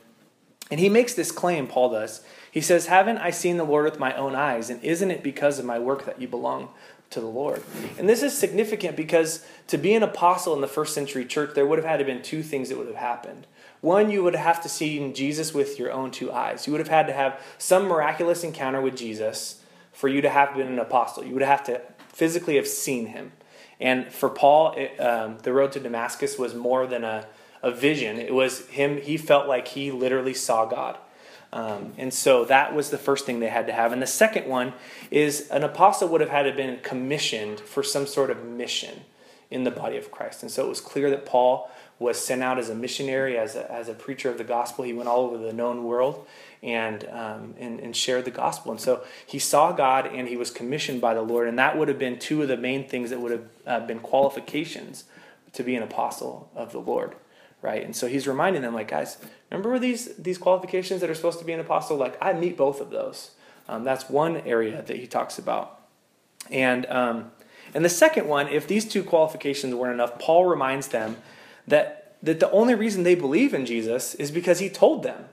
and 0.69 0.79
he 0.79 0.89
makes 0.89 1.13
this 1.13 1.31
claim, 1.31 1.67
Paul 1.67 1.89
does. 1.89 2.23
He 2.51 2.61
says, 2.61 2.85
Haven't 2.85 3.17
I 3.17 3.31
seen 3.31 3.57
the 3.57 3.63
Lord 3.63 3.85
with 3.85 3.99
my 3.99 4.15
own 4.15 4.35
eyes? 4.35 4.69
And 4.69 4.83
isn't 4.83 5.11
it 5.11 5.23
because 5.23 5.59
of 5.59 5.65
my 5.65 5.79
work 5.79 6.05
that 6.05 6.21
you 6.21 6.27
belong 6.27 6.69
to 7.11 7.21
the 7.21 7.27
Lord. 7.27 7.63
And 7.97 8.07
this 8.07 8.23
is 8.23 8.37
significant 8.37 8.95
because 8.95 9.45
to 9.67 9.77
be 9.77 9.93
an 9.93 10.03
apostle 10.03 10.53
in 10.53 10.61
the 10.61 10.67
first 10.67 10.93
century 10.93 11.25
church, 11.25 11.51
there 11.55 11.65
would 11.65 11.79
have 11.79 11.87
had 11.87 11.97
to 11.97 12.05
been 12.05 12.21
two 12.21 12.43
things 12.43 12.69
that 12.69 12.77
would 12.77 12.87
have 12.87 12.95
happened. 12.95 13.47
One, 13.85 14.09
you 14.09 14.23
would 14.23 14.33
have 14.33 14.63
to 14.63 14.67
see 14.67 15.11
Jesus 15.11 15.53
with 15.53 15.77
your 15.77 15.91
own 15.91 16.09
two 16.09 16.31
eyes. 16.31 16.65
You 16.65 16.73
would 16.73 16.79
have 16.79 16.87
had 16.87 17.05
to 17.05 17.13
have 17.13 17.39
some 17.59 17.83
miraculous 17.83 18.43
encounter 18.43 18.81
with 18.81 18.97
Jesus 18.97 19.61
for 19.91 20.07
you 20.07 20.21
to 20.21 20.29
have 20.29 20.55
been 20.55 20.65
an 20.65 20.79
apostle. 20.79 21.23
You 21.23 21.33
would 21.33 21.43
have 21.43 21.63
to 21.65 21.83
physically 22.07 22.55
have 22.55 22.67
seen 22.67 23.05
him. 23.05 23.33
And 23.79 24.11
for 24.11 24.27
Paul, 24.27 24.71
it, 24.71 24.99
um, 24.99 25.37
the 25.43 25.53
road 25.53 25.71
to 25.73 25.79
Damascus 25.79 26.39
was 26.39 26.55
more 26.55 26.87
than 26.87 27.03
a, 27.03 27.27
a 27.61 27.69
vision. 27.69 28.17
It 28.17 28.33
was 28.33 28.65
him, 28.69 28.99
he 28.99 29.17
felt 29.17 29.47
like 29.47 29.67
he 29.67 29.91
literally 29.91 30.33
saw 30.33 30.65
God. 30.65 30.97
Um, 31.53 31.93
and 31.99 32.11
so 32.11 32.43
that 32.45 32.73
was 32.73 32.89
the 32.89 32.97
first 32.97 33.27
thing 33.27 33.39
they 33.39 33.49
had 33.49 33.67
to 33.67 33.73
have. 33.73 33.93
And 33.93 34.01
the 34.01 34.07
second 34.07 34.47
one 34.47 34.73
is 35.11 35.47
an 35.49 35.63
apostle 35.63 36.07
would 36.07 36.21
have 36.21 36.31
had 36.31 36.43
to 36.43 36.53
been 36.53 36.79
commissioned 36.81 37.59
for 37.59 37.83
some 37.83 38.07
sort 38.07 38.31
of 38.31 38.43
mission 38.43 39.01
in 39.51 39.63
the 39.63 39.69
body 39.69 39.95
of 39.97 40.09
Christ. 40.09 40.41
And 40.41 40.51
so 40.51 40.65
it 40.65 40.69
was 40.69 40.81
clear 40.81 41.11
that 41.11 41.25
Paul 41.25 41.69
was 41.97 42.23
sent 42.23 42.43
out 42.43 42.59
as 42.59 42.69
a 42.69 42.75
missionary, 42.75 43.37
as 43.37 43.55
a, 43.55 43.71
as 43.71 43.87
a 43.87 43.93
preacher 43.93 44.29
of 44.29 44.37
the 44.37 44.43
gospel. 44.43 44.83
He 44.83 44.93
went 44.93 45.07
all 45.07 45.21
over 45.25 45.37
the 45.37 45.53
known 45.53 45.83
world 45.83 46.27
and, 46.61 47.07
um, 47.09 47.55
and, 47.57 47.79
and 47.79 47.95
shared 47.95 48.25
the 48.25 48.31
gospel. 48.31 48.71
And 48.71 48.81
so 48.81 49.03
he 49.25 49.39
saw 49.39 49.71
God 49.71 50.07
and 50.07 50.27
he 50.27 50.35
was 50.35 50.51
commissioned 50.51 50.99
by 50.99 51.13
the 51.13 51.21
Lord. 51.21 51.47
And 51.47 51.57
that 51.57 51.77
would 51.77 51.87
have 51.87 51.99
been 51.99 52.19
two 52.19 52.41
of 52.41 52.47
the 52.47 52.57
main 52.57 52.87
things 52.87 53.11
that 53.11 53.21
would 53.21 53.31
have 53.31 53.47
uh, 53.65 53.79
been 53.81 53.99
qualifications 53.99 55.05
to 55.53 55.63
be 55.63 55.75
an 55.75 55.83
apostle 55.83 56.51
of 56.55 56.71
the 56.71 56.79
Lord. 56.79 57.15
Right? 57.61 57.83
And 57.83 57.95
so 57.95 58.07
he's 58.07 58.27
reminding 58.27 58.61
them, 58.61 58.75
like, 58.75 58.89
guys, 58.89 59.17
remember 59.49 59.79
these, 59.79 60.15
these 60.17 60.37
qualifications 60.37 61.01
that 61.01 61.09
are 61.09 61.15
supposed 61.15 61.39
to 61.39 61.45
be 61.45 61.53
an 61.53 61.59
apostle? 61.59 61.97
Like, 61.97 62.15
I 62.21 62.33
meet 62.33 62.57
both 62.57 62.79
of 62.79 62.91
those. 62.91 63.31
Um, 63.67 63.83
that's 63.83 64.07
one 64.07 64.37
area 64.37 64.83
that 64.83 64.97
he 64.97 65.07
talks 65.07 65.39
about. 65.39 65.79
And, 66.51 66.85
um, 66.87 67.31
and 67.73 67.83
the 67.83 67.89
second 67.89 68.27
one, 68.27 68.47
if 68.49 68.67
these 68.67 68.85
two 68.85 69.03
qualifications 69.03 69.73
weren't 69.73 69.95
enough, 69.95 70.19
Paul 70.19 70.45
reminds 70.45 70.89
them 70.89 71.17
that, 71.67 72.15
that 72.23 72.39
the 72.39 72.51
only 72.51 72.75
reason 72.75 73.03
they 73.03 73.15
believe 73.15 73.53
in 73.53 73.65
Jesus 73.65 74.15
is 74.15 74.31
because 74.31 74.59
he 74.59 74.69
told 74.69 75.03
them. 75.03 75.25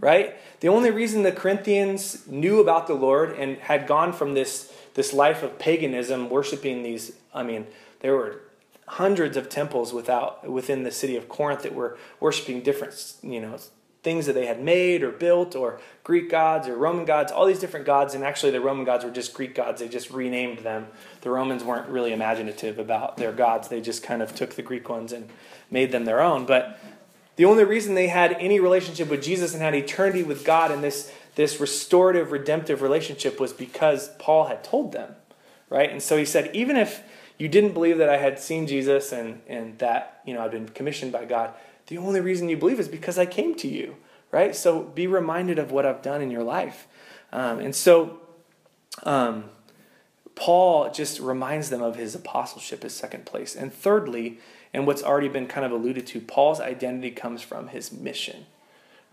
right? 0.00 0.36
The 0.60 0.68
only 0.68 0.90
reason 0.90 1.22
the 1.22 1.32
Corinthians 1.32 2.26
knew 2.26 2.60
about 2.60 2.86
the 2.86 2.94
Lord 2.94 3.32
and 3.38 3.58
had 3.58 3.86
gone 3.86 4.12
from 4.12 4.34
this, 4.34 4.72
this 4.94 5.12
life 5.12 5.42
of 5.42 5.58
paganism, 5.58 6.30
worshiping 6.30 6.82
these, 6.82 7.12
I 7.34 7.42
mean, 7.42 7.66
there 8.00 8.14
were 8.14 8.40
hundreds 8.88 9.36
of 9.36 9.48
temples 9.48 9.92
without 9.92 10.48
within 10.48 10.84
the 10.84 10.92
city 10.92 11.16
of 11.16 11.28
Corinth 11.28 11.62
that 11.62 11.74
were 11.74 11.98
worshiping 12.20 12.60
different, 12.62 13.14
you 13.22 13.40
know, 13.40 13.58
things 14.06 14.26
that 14.26 14.34
they 14.34 14.46
had 14.46 14.62
made 14.62 15.02
or 15.02 15.10
built 15.10 15.56
or 15.56 15.80
Greek 16.04 16.30
gods 16.30 16.68
or 16.68 16.76
Roman 16.76 17.04
gods, 17.04 17.32
all 17.32 17.44
these 17.44 17.58
different 17.58 17.86
gods. 17.86 18.14
And 18.14 18.22
actually, 18.22 18.52
the 18.52 18.60
Roman 18.60 18.84
gods 18.84 19.04
were 19.04 19.10
just 19.10 19.34
Greek 19.34 19.52
gods. 19.52 19.80
They 19.80 19.88
just 19.88 20.12
renamed 20.12 20.60
them. 20.60 20.86
The 21.22 21.30
Romans 21.30 21.64
weren't 21.64 21.88
really 21.88 22.12
imaginative 22.12 22.78
about 22.78 23.16
their 23.16 23.32
gods. 23.32 23.66
They 23.66 23.80
just 23.80 24.04
kind 24.04 24.22
of 24.22 24.32
took 24.32 24.54
the 24.54 24.62
Greek 24.62 24.88
ones 24.88 25.12
and 25.12 25.28
made 25.72 25.90
them 25.90 26.04
their 26.04 26.20
own. 26.20 26.46
But 26.46 26.78
the 27.34 27.46
only 27.46 27.64
reason 27.64 27.96
they 27.96 28.06
had 28.06 28.34
any 28.34 28.60
relationship 28.60 29.10
with 29.10 29.24
Jesus 29.24 29.54
and 29.54 29.60
had 29.60 29.74
eternity 29.74 30.22
with 30.22 30.44
God 30.44 30.70
and 30.70 30.84
this, 30.84 31.12
this 31.34 31.58
restorative, 31.58 32.30
redemptive 32.30 32.82
relationship 32.82 33.40
was 33.40 33.52
because 33.52 34.10
Paul 34.20 34.44
had 34.44 34.62
told 34.62 34.92
them, 34.92 35.16
right? 35.68 35.90
And 35.90 36.00
so 36.00 36.16
he 36.16 36.24
said, 36.24 36.54
even 36.54 36.76
if 36.76 37.02
you 37.38 37.48
didn't 37.48 37.72
believe 37.72 37.98
that 37.98 38.08
I 38.08 38.18
had 38.18 38.38
seen 38.38 38.68
Jesus 38.68 39.10
and, 39.10 39.42
and 39.48 39.76
that, 39.80 40.20
you 40.24 40.32
know, 40.32 40.44
I'd 40.44 40.52
been 40.52 40.68
commissioned 40.68 41.10
by 41.10 41.24
God, 41.24 41.54
the 41.86 41.98
only 41.98 42.20
reason 42.20 42.48
you 42.48 42.56
believe 42.56 42.80
is 42.80 42.88
because 42.88 43.18
I 43.18 43.26
came 43.26 43.54
to 43.56 43.68
you, 43.68 43.96
right? 44.32 44.54
So 44.54 44.82
be 44.82 45.06
reminded 45.06 45.58
of 45.58 45.70
what 45.70 45.86
I've 45.86 46.02
done 46.02 46.20
in 46.20 46.30
your 46.30 46.42
life. 46.42 46.86
Um, 47.32 47.58
and 47.58 47.74
so 47.74 48.18
um, 49.04 49.50
Paul 50.34 50.90
just 50.90 51.20
reminds 51.20 51.70
them 51.70 51.82
of 51.82 51.96
his 51.96 52.14
apostleship, 52.14 52.82
his 52.82 52.94
second 52.94 53.26
place. 53.26 53.54
And 53.54 53.72
thirdly, 53.72 54.38
and 54.72 54.86
what's 54.86 55.02
already 55.02 55.28
been 55.28 55.46
kind 55.46 55.64
of 55.64 55.72
alluded 55.72 56.06
to, 56.08 56.20
Paul's 56.20 56.60
identity 56.60 57.10
comes 57.10 57.42
from 57.42 57.68
his 57.68 57.92
mission, 57.92 58.46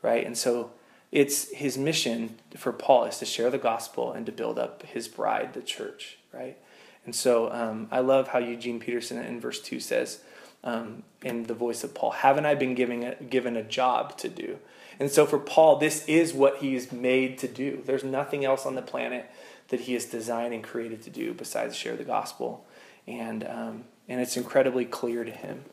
right? 0.02 0.26
And 0.26 0.38
so 0.38 0.72
it's 1.12 1.52
his 1.52 1.78
mission 1.78 2.38
for 2.58 2.74
Paul 2.74 3.06
is 3.06 3.20
to 3.20 3.26
share 3.26 3.50
the 3.50 3.58
gospel 3.58 4.12
and 4.12 4.26
to 4.26 4.32
build 4.32 4.58
up 4.58 4.84
his 4.84 5.08
bride, 5.08 5.54
the 5.54 5.62
church, 5.62 6.18
right? 6.34 6.58
And 7.06 7.16
so 7.16 7.52
um, 7.52 7.88
I 7.92 8.00
love 8.00 8.30
how 8.30 8.40
Eugene 8.40 8.80
Peterson 8.80 9.24
in 9.24 9.40
verse 9.40 9.62
2 9.62 9.80
says, 9.80 10.22
um, 10.64 11.04
in 11.22 11.44
the 11.44 11.54
voice 11.54 11.84
of 11.84 11.94
Paul, 11.94 12.12
haven't 12.12 12.46
I 12.46 12.56
been 12.56 12.76
given 12.76 13.04
a, 13.04 13.16
given 13.16 13.58
a 13.58 13.64
job 13.64 14.18
to 14.20 14.30
do? 14.30 14.60
And 15.00 15.12
so 15.12 15.26
for 15.26 15.40
Paul, 15.40 15.78
this 15.78 16.06
is 16.08 16.34
what 16.34 16.58
he's 16.58 16.92
made 16.92 17.38
to 17.40 17.48
do. 17.48 17.82
There's 17.86 18.04
nothing 18.04 18.46
else 18.46 18.66
on 18.66 18.76
the 18.76 18.82
planet 18.82 19.30
that 19.70 19.82
he 19.82 19.96
is 19.96 20.06
designed 20.06 20.54
and 20.54 20.64
created 20.64 21.02
to 21.04 21.10
do 21.10 21.34
besides 21.34 21.76
share 21.76 21.96
the 21.96 22.04
gospel. 22.04 22.66
And, 23.08 23.44
um, 23.44 23.84
and 24.08 24.22
it's 24.22 24.38
incredibly 24.38 24.86
clear 24.86 25.24
to 25.24 25.32
him. 25.32 25.66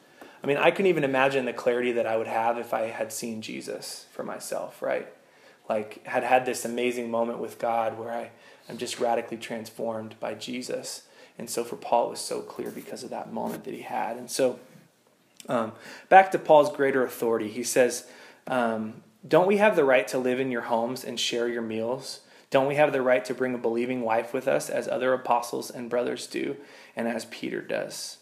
I 0.42 0.46
mean, 0.46 0.56
I 0.56 0.70
can 0.70 0.86
even 0.86 1.04
imagine 1.04 1.44
the 1.44 1.52
clarity 1.52 1.92
that 1.92 2.06
I 2.06 2.16
would 2.16 2.26
have 2.26 2.56
if 2.56 2.72
I 2.72 2.82
had 2.86 3.12
seen 3.12 3.42
Jesus 3.42 4.06
for 4.10 4.24
myself, 4.24 4.80
right? 4.80 5.06
Like, 5.68 6.04
had 6.06 6.24
had 6.24 6.46
this 6.46 6.64
amazing 6.64 7.10
moment 7.10 7.38
with 7.38 7.58
God 7.58 7.98
where 7.98 8.10
I, 8.10 8.30
I'm 8.68 8.78
just 8.78 8.98
radically 8.98 9.36
transformed 9.36 10.14
by 10.18 10.34
Jesus. 10.34 11.02
And 11.38 11.48
so 11.48 11.62
for 11.62 11.76
Paul, 11.76 12.06
it 12.06 12.10
was 12.10 12.20
so 12.20 12.40
clear 12.40 12.70
because 12.70 13.04
of 13.04 13.10
that 13.10 13.32
moment 13.32 13.64
that 13.64 13.74
he 13.74 13.82
had. 13.82 14.16
And 14.16 14.30
so 14.30 14.58
um, 15.48 15.72
back 16.08 16.30
to 16.32 16.38
Paul's 16.38 16.74
greater 16.74 17.04
authority, 17.04 17.48
he 17.48 17.62
says, 17.62 18.06
um, 18.46 19.02
Don't 19.26 19.46
we 19.46 19.56
have 19.56 19.76
the 19.76 19.84
right 19.84 20.06
to 20.08 20.18
live 20.18 20.40
in 20.40 20.50
your 20.50 20.62
homes 20.62 21.04
and 21.04 21.18
share 21.18 21.48
your 21.48 21.62
meals? 21.62 22.20
Don't 22.50 22.66
we 22.66 22.74
have 22.74 22.92
the 22.92 23.02
right 23.02 23.24
to 23.26 23.34
bring 23.34 23.54
a 23.54 23.58
believing 23.58 24.02
wife 24.02 24.34
with 24.34 24.48
us 24.48 24.68
as 24.68 24.88
other 24.88 25.12
apostles 25.12 25.70
and 25.70 25.88
brothers 25.88 26.26
do, 26.26 26.56
and 26.96 27.06
as 27.06 27.24
Peter 27.26 27.60
does? 27.60 28.18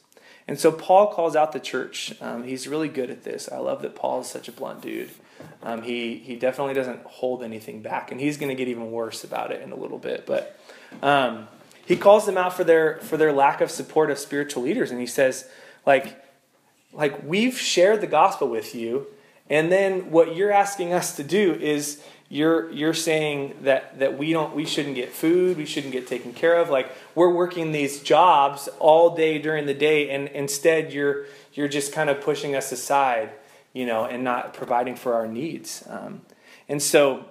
And 0.47 0.59
so 0.59 0.73
Paul 0.73 1.09
calls 1.09 1.37
out 1.37 1.53
the 1.53 1.61
church. 1.61 2.15
Um, 2.21 2.45
he's 2.45 2.67
really 2.67 2.89
good 2.89 3.11
at 3.11 3.23
this. 3.23 3.51
I 3.51 3.59
love 3.59 3.83
that 3.83 3.95
Paul 3.95 4.23
is 4.23 4.27
such 4.27 4.49
a 4.49 4.53
blunt 4.53 4.81
dude. 4.81 5.11
Um, 5.63 5.83
he, 5.83 6.17
he 6.17 6.37
definitely 6.37 6.75
doesn't 6.75 7.03
hold 7.05 7.43
anything 7.43 7.83
back, 7.83 8.11
and 8.11 8.21
he's 8.21 8.39
going 8.39 8.49
to 8.49 8.55
get 8.55 8.69
even 8.69 8.91
worse 8.91 9.25
about 9.25 9.53
it 9.53 9.63
in 9.63 9.73
a 9.73 9.77
little 9.77 9.99
bit. 9.99 10.27
But 10.27 10.59
um, 11.03 11.49
he 11.87 11.97
calls 11.97 12.27
them 12.27 12.39
out 12.39 12.55
for 12.55 12.65
their, 12.65 12.99
for 13.01 13.17
their 13.17 13.33
lack 13.33 13.61
of 13.61 13.71
support 13.71 14.11
of 14.11 14.19
spiritual 14.19 14.63
leaders, 14.63 14.91
and 14.91 15.01
he 15.01 15.07
says, 15.07 15.49
like, 15.87 16.23
like 16.93 17.23
we've 17.25 17.59
shared 17.59 18.01
the 18.01 18.07
gospel 18.07 18.49
with 18.49 18.75
you 18.75 19.07
and 19.51 19.73
then 19.73 20.11
what 20.11 20.37
you're 20.37 20.53
asking 20.53 20.93
us 20.93 21.17
to 21.17 21.25
do 21.25 21.55
is 21.55 22.03
you're 22.29 22.71
you're 22.71 22.95
saying 22.95 23.57
that 23.63 23.99
that 23.99 24.19
we 24.19 24.33
don't 24.33 24.55
we 24.55 24.67
shouldn't 24.67 24.95
get 24.95 25.11
food 25.11 25.57
we 25.57 25.65
shouldn't 25.65 25.93
get 25.93 26.07
taken 26.07 26.33
care 26.33 26.57
of. 26.57 26.69
Like 26.69 26.91
we're 27.15 27.33
working 27.33 27.73
these 27.73 28.01
jobs 28.01 28.69
all 28.79 29.17
day 29.17 29.39
during 29.39 29.67
the 29.67 29.75
day 29.75 30.11
and 30.11 30.29
instead 30.29 30.93
you're 30.93 31.25
you're 31.55 31.69
just 31.69 31.93
kind 31.93 32.11
of 32.11 32.21
pushing 32.21 32.55
us 32.55 32.71
aside 32.71 33.31
you 33.73 33.87
know 33.87 34.05
and 34.05 34.23
not 34.23 34.53
providing 34.53 34.97
for 34.97 35.15
our 35.15 35.27
needs. 35.27 35.85
Um, 35.89 36.23
and 36.69 36.83
so 36.83 37.25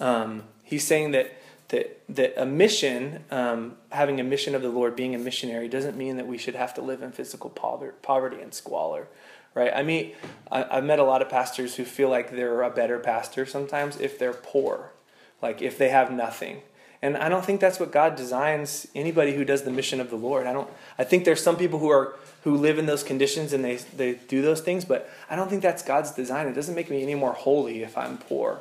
um, 0.00 0.42
he's 0.64 0.84
saying 0.84 1.12
that 1.12 1.32
that, 1.70 2.00
that 2.08 2.40
a 2.40 2.46
mission, 2.46 3.24
um, 3.30 3.76
having 3.90 4.20
a 4.20 4.24
mission 4.24 4.54
of 4.54 4.62
the 4.62 4.68
Lord, 4.68 4.94
being 4.94 5.14
a 5.14 5.18
missionary, 5.18 5.68
doesn't 5.68 5.96
mean 5.96 6.16
that 6.16 6.26
we 6.26 6.38
should 6.38 6.54
have 6.54 6.74
to 6.74 6.82
live 6.82 7.02
in 7.02 7.12
physical 7.12 7.50
poverty 7.50 8.40
and 8.40 8.52
squalor, 8.52 9.08
right? 9.54 9.72
I 9.74 9.82
mean, 9.82 10.12
I, 10.50 10.78
I've 10.78 10.84
met 10.84 10.98
a 10.98 11.04
lot 11.04 11.22
of 11.22 11.28
pastors 11.28 11.76
who 11.76 11.84
feel 11.84 12.08
like 12.08 12.30
they're 12.30 12.62
a 12.62 12.70
better 12.70 12.98
pastor 12.98 13.46
sometimes 13.46 13.98
if 13.98 14.18
they're 14.18 14.32
poor, 14.32 14.92
like 15.40 15.62
if 15.62 15.78
they 15.78 15.88
have 15.88 16.12
nothing. 16.12 16.62
And 17.02 17.16
I 17.16 17.28
don't 17.30 17.44
think 17.44 17.60
that's 17.60 17.80
what 17.80 17.92
God 17.92 18.14
designs 18.14 18.86
anybody 18.94 19.34
who 19.34 19.44
does 19.44 19.62
the 19.62 19.70
mission 19.70 20.00
of 20.00 20.10
the 20.10 20.16
Lord. 20.16 20.46
I 20.46 20.52
don't. 20.52 20.68
I 20.98 21.04
think 21.04 21.24
there's 21.24 21.42
some 21.42 21.56
people 21.56 21.78
who 21.78 21.88
are 21.88 22.14
who 22.44 22.56
live 22.56 22.78
in 22.78 22.84
those 22.84 23.02
conditions 23.02 23.54
and 23.54 23.64
they 23.64 23.76
they 23.96 24.14
do 24.28 24.42
those 24.42 24.60
things, 24.60 24.84
but 24.84 25.08
I 25.30 25.36
don't 25.36 25.48
think 25.48 25.62
that's 25.62 25.82
God's 25.82 26.10
design. 26.10 26.46
It 26.46 26.52
doesn't 26.52 26.74
make 26.74 26.90
me 26.90 27.02
any 27.02 27.14
more 27.14 27.32
holy 27.32 27.82
if 27.82 27.96
I'm 27.96 28.18
poor. 28.18 28.60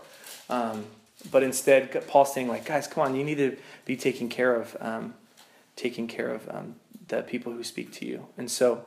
Um, 0.49 0.85
but 1.31 1.43
instead, 1.43 2.07
Paul's 2.07 2.33
saying, 2.33 2.47
like, 2.47 2.65
guys, 2.65 2.87
come 2.87 3.03
on, 3.03 3.15
you 3.15 3.23
need 3.23 3.37
to 3.37 3.57
be 3.85 3.95
taking 3.97 4.29
care 4.29 4.55
of, 4.55 4.77
um, 4.79 5.13
taking 5.75 6.07
care 6.07 6.29
of 6.33 6.47
um, 6.49 6.75
the 7.07 7.23
people 7.23 7.51
who 7.51 7.63
speak 7.63 7.91
to 7.93 8.05
you. 8.05 8.27
And 8.37 8.49
so, 8.49 8.85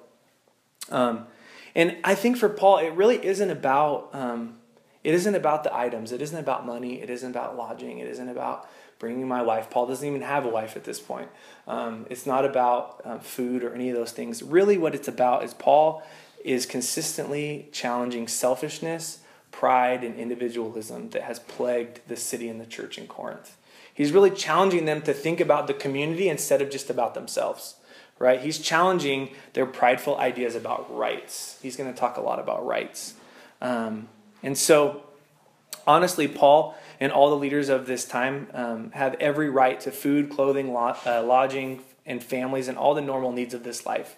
um, 0.90 1.26
and 1.74 1.96
I 2.04 2.14
think 2.14 2.36
for 2.36 2.48
Paul, 2.48 2.78
it 2.78 2.92
really 2.92 3.24
isn't 3.24 3.50
about, 3.50 4.10
um, 4.14 4.56
it 5.04 5.14
isn't 5.14 5.34
about 5.34 5.64
the 5.64 5.74
items. 5.74 6.12
It 6.12 6.22
isn't 6.22 6.38
about 6.38 6.64
money. 6.64 7.00
It 7.00 7.10
isn't 7.10 7.30
about 7.30 7.56
lodging. 7.56 7.98
It 7.98 8.08
isn't 8.08 8.28
about 8.28 8.68
bringing 8.98 9.26
my 9.26 9.42
wife. 9.42 9.68
Paul 9.68 9.86
doesn't 9.86 10.06
even 10.06 10.22
have 10.22 10.44
a 10.44 10.48
wife 10.48 10.76
at 10.76 10.84
this 10.84 11.00
point. 11.00 11.28
Um, 11.66 12.06
it's 12.08 12.24
not 12.24 12.44
about 12.44 13.00
um, 13.04 13.20
food 13.20 13.64
or 13.64 13.74
any 13.74 13.90
of 13.90 13.96
those 13.96 14.12
things. 14.12 14.42
Really, 14.42 14.78
what 14.78 14.94
it's 14.94 15.08
about 15.08 15.44
is 15.44 15.54
Paul 15.54 16.02
is 16.44 16.66
consistently 16.66 17.68
challenging 17.72 18.28
selfishness 18.28 19.18
pride 19.52 20.02
and 20.02 20.16
individualism 20.16 21.11
that 21.11 21.23
has 21.23 21.38
plagued 21.38 22.00
the 22.09 22.16
city 22.16 22.49
and 22.49 22.61
the 22.61 22.66
church 22.66 22.99
in 22.99 23.06
Corinth. 23.06 23.56
He's 23.94 24.11
really 24.11 24.30
challenging 24.30 24.87
them 24.87 25.02
to 25.02 25.12
think 25.12 25.38
about 25.38 25.66
the 25.66 25.75
community 25.75 26.28
instead 26.28 26.62
of 26.62 26.71
just 26.71 26.90
about 26.90 27.14
themselves, 27.14 27.76
right? 28.18 28.40
He's 28.40 28.59
challenging 28.59 29.30
their 29.52 29.66
prideful 29.66 30.16
ideas 30.16 30.56
about 30.56 30.92
rights. 30.94 31.59
He's 31.62 31.76
going 31.76 31.92
to 31.92 31.99
talk 31.99 32.16
a 32.16 32.23
lot 32.23 32.40
about 32.40 32.66
rights. 32.66 33.14
Um, 33.61 34.09
and 34.42 34.56
so, 34.56 35.04
honestly, 35.87 36.26
Paul 36.26 36.75
and 36.99 37.12
all 37.12 37.30
the 37.30 37.37
leaders 37.37 37.68
of 37.68 37.87
this 37.87 38.06
time 38.06 38.49
um, 38.54 38.90
have 38.92 39.14
every 39.21 39.50
right 39.50 39.78
to 39.80 39.90
food, 39.90 40.30
clothing, 40.30 40.73
lo- 40.73 40.97
uh, 41.06 41.23
lodging, 41.23 41.82
and 42.06 42.23
families, 42.23 42.66
and 42.66 42.78
all 42.78 42.94
the 42.94 43.02
normal 43.02 43.30
needs 43.30 43.54
of 43.54 43.62
this 43.62 43.85
life. 43.85 44.16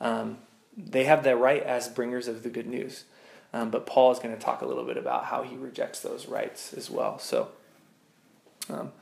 Um, 0.00 0.38
they 0.76 1.04
have 1.04 1.22
the 1.24 1.36
right 1.36 1.62
as 1.62 1.88
bringers 1.88 2.26
of 2.26 2.42
the 2.42 2.48
good 2.48 2.66
news. 2.66 3.04
Um, 3.52 3.70
but 3.70 3.86
Paul 3.86 4.12
is 4.12 4.18
going 4.18 4.34
to 4.34 4.40
talk 4.40 4.62
a 4.62 4.66
little 4.66 4.84
bit 4.84 4.96
about 4.96 5.24
how 5.24 5.42
he 5.42 5.56
rejects 5.56 6.00
those 6.00 6.26
rights 6.26 6.72
as 6.72 6.88
well. 6.90 7.18
So, 7.18 7.48
um, 8.68 8.92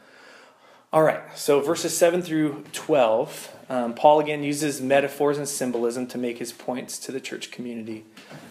all 0.91 1.03
right, 1.03 1.21
so 1.37 1.61
verses 1.61 1.95
7 1.97 2.23
through 2.23 2.65
12, 2.73 3.57
um, 3.69 3.95
Paul 3.95 4.21
again 4.21 4.43
uses 4.43 4.81
metaphors 4.81 5.37
and 5.37 5.47
symbolism 5.47 6.07
to 6.07 6.17
make 6.17 6.39
his 6.39 6.51
points 6.51 6.99
to 7.01 7.13
the 7.13 7.21
church 7.21 7.51
community, 7.51 8.05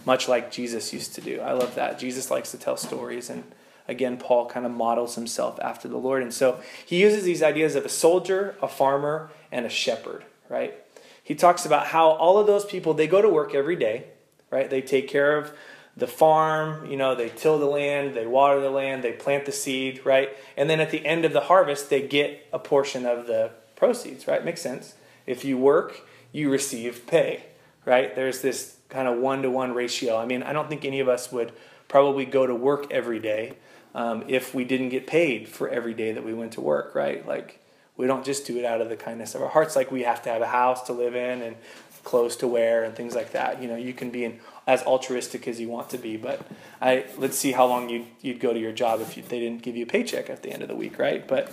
much 0.05 0.27
like 0.27 0.51
Jesus 0.51 0.93
used 0.93 1.15
to 1.15 1.21
do. 1.21 1.41
I 1.41 1.53
love 1.53 1.73
that. 1.73 1.97
Jesus 1.97 2.29
likes 2.29 2.51
to 2.51 2.59
tell 2.59 2.77
stories, 2.77 3.31
and 3.31 3.43
again, 3.87 4.17
Paul 4.17 4.45
kind 4.45 4.67
of 4.67 4.71
models 4.71 5.15
himself 5.15 5.59
after 5.63 5.87
the 5.87 5.97
Lord. 5.97 6.21
And 6.21 6.31
so 6.31 6.59
he 6.85 7.01
uses 7.01 7.23
these 7.23 7.41
ideas 7.41 7.73
of 7.73 7.85
a 7.85 7.89
soldier, 7.89 8.55
a 8.61 8.67
farmer, 8.67 9.31
and 9.51 9.65
a 9.65 9.69
shepherd, 9.69 10.23
right? 10.47 10.75
He 11.23 11.33
talks 11.33 11.65
about 11.65 11.87
how 11.87 12.09
all 12.09 12.37
of 12.37 12.45
those 12.45 12.65
people, 12.65 12.93
they 12.93 13.07
go 13.07 13.21
to 13.21 13.29
work 13.29 13.55
every 13.55 13.75
day, 13.75 14.05
right? 14.51 14.69
They 14.69 14.81
take 14.81 15.07
care 15.07 15.37
of 15.37 15.51
the 15.97 16.07
farm, 16.07 16.85
you 16.85 16.95
know, 16.95 17.15
they 17.15 17.29
till 17.29 17.57
the 17.57 17.65
land, 17.65 18.15
they 18.15 18.27
water 18.27 18.61
the 18.61 18.69
land, 18.69 19.03
they 19.03 19.11
plant 19.11 19.45
the 19.45 19.51
seed, 19.51 20.05
right? 20.05 20.29
And 20.55 20.69
then 20.69 20.79
at 20.79 20.91
the 20.91 21.03
end 21.05 21.25
of 21.25 21.33
the 21.33 21.41
harvest, 21.41 21.89
they 21.89 22.07
get 22.07 22.47
a 22.53 22.59
portion 22.59 23.05
of 23.05 23.25
the 23.25 23.51
proceeds, 23.75 24.27
right? 24.27 24.45
Makes 24.45 24.61
sense. 24.61 24.93
If 25.25 25.43
you 25.43 25.57
work, 25.57 26.07
you 26.31 26.51
receive 26.51 27.07
pay, 27.07 27.43
right? 27.83 28.15
There's 28.15 28.41
this 28.41 28.77
kind 28.89 29.07
of 29.07 29.17
one 29.17 29.41
to 29.41 29.49
one 29.49 29.73
ratio. 29.73 30.17
I 30.17 30.25
mean, 30.25 30.43
I 30.43 30.53
don't 30.53 30.69
think 30.69 30.85
any 30.85 30.99
of 30.99 31.09
us 31.09 31.31
would 31.31 31.51
probably 31.87 32.25
go 32.25 32.45
to 32.45 32.53
work 32.53 32.91
every 32.91 33.19
day 33.19 33.57
um, 33.95 34.23
if 34.27 34.53
we 34.53 34.65
didn't 34.65 34.89
get 34.89 35.07
paid 35.07 35.47
for 35.47 35.67
every 35.67 35.95
day 35.95 36.11
that 36.11 36.23
we 36.23 36.33
went 36.33 36.51
to 36.53 36.61
work, 36.61 36.93
right? 36.93 37.27
Like, 37.27 37.59
we 37.95 38.05
don't 38.05 38.23
just 38.23 38.45
do 38.45 38.59
it 38.59 38.65
out 38.65 38.81
of 38.81 38.89
the 38.89 38.95
kindness 38.95 39.33
of 39.33 39.41
our 39.41 39.49
hearts. 39.49 39.75
Like, 39.75 39.91
we 39.91 40.03
have 40.03 40.21
to 40.23 40.29
have 40.29 40.43
a 40.43 40.47
house 40.47 40.83
to 40.83 40.93
live 40.93 41.15
in 41.15 41.41
and 41.41 41.55
clothes 42.03 42.35
to 42.37 42.47
wear 42.47 42.83
and 42.83 42.95
things 42.95 43.15
like 43.15 43.31
that. 43.31 43.61
You 43.61 43.67
know, 43.67 43.75
you 43.75 43.93
can 43.93 44.11
be 44.11 44.25
in, 44.25 44.39
as 44.67 44.83
altruistic 44.83 45.47
as 45.47 45.59
you 45.59 45.69
want 45.69 45.89
to 45.89 45.97
be, 45.97 46.17
but 46.17 46.41
I 46.81 47.05
let's 47.17 47.37
see 47.37 47.53
how 47.53 47.65
long 47.65 47.89
you'd, 47.89 48.05
you'd 48.21 48.41
go 48.41 48.53
to 48.53 48.59
your 48.59 48.73
job 48.73 48.99
if 48.99 49.15
you, 49.15 49.23
they 49.23 49.39
didn't 49.39 49.63
give 49.63 49.77
you 49.77 49.83
a 49.83 49.87
paycheck 49.87 50.29
at 50.29 50.43
the 50.43 50.51
end 50.51 50.61
of 50.61 50.67
the 50.67 50.75
week, 50.75 50.99
right? 50.99 51.25
But 51.25 51.51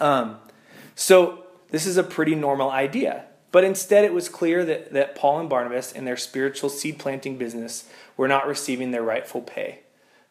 um, 0.00 0.38
so 0.96 1.44
this 1.70 1.86
is 1.86 1.96
a 1.96 2.02
pretty 2.02 2.34
normal 2.34 2.70
idea. 2.70 3.24
But 3.52 3.64
instead, 3.64 4.04
it 4.04 4.12
was 4.12 4.28
clear 4.28 4.64
that, 4.64 4.92
that 4.92 5.14
Paul 5.14 5.40
and 5.40 5.48
Barnabas, 5.48 5.92
in 5.92 6.04
their 6.04 6.16
spiritual 6.16 6.68
seed 6.68 6.98
planting 6.98 7.38
business, 7.38 7.88
were 8.16 8.28
not 8.28 8.46
receiving 8.46 8.90
their 8.90 9.02
rightful 9.02 9.40
pay 9.40 9.80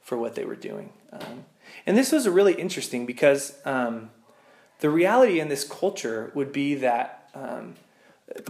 for 0.01 0.17
what 0.17 0.35
they 0.35 0.45
were 0.45 0.55
doing. 0.55 0.91
Um, 1.11 1.45
and 1.87 1.97
this 1.97 2.11
was 2.11 2.27
really 2.27 2.53
interesting 2.53 3.05
because 3.05 3.57
um, 3.65 4.11
the 4.79 4.89
reality 4.89 5.39
in 5.39 5.47
this 5.47 5.63
culture 5.63 6.31
would 6.35 6.51
be 6.51 6.75
that 6.75 7.29
um, 7.33 7.75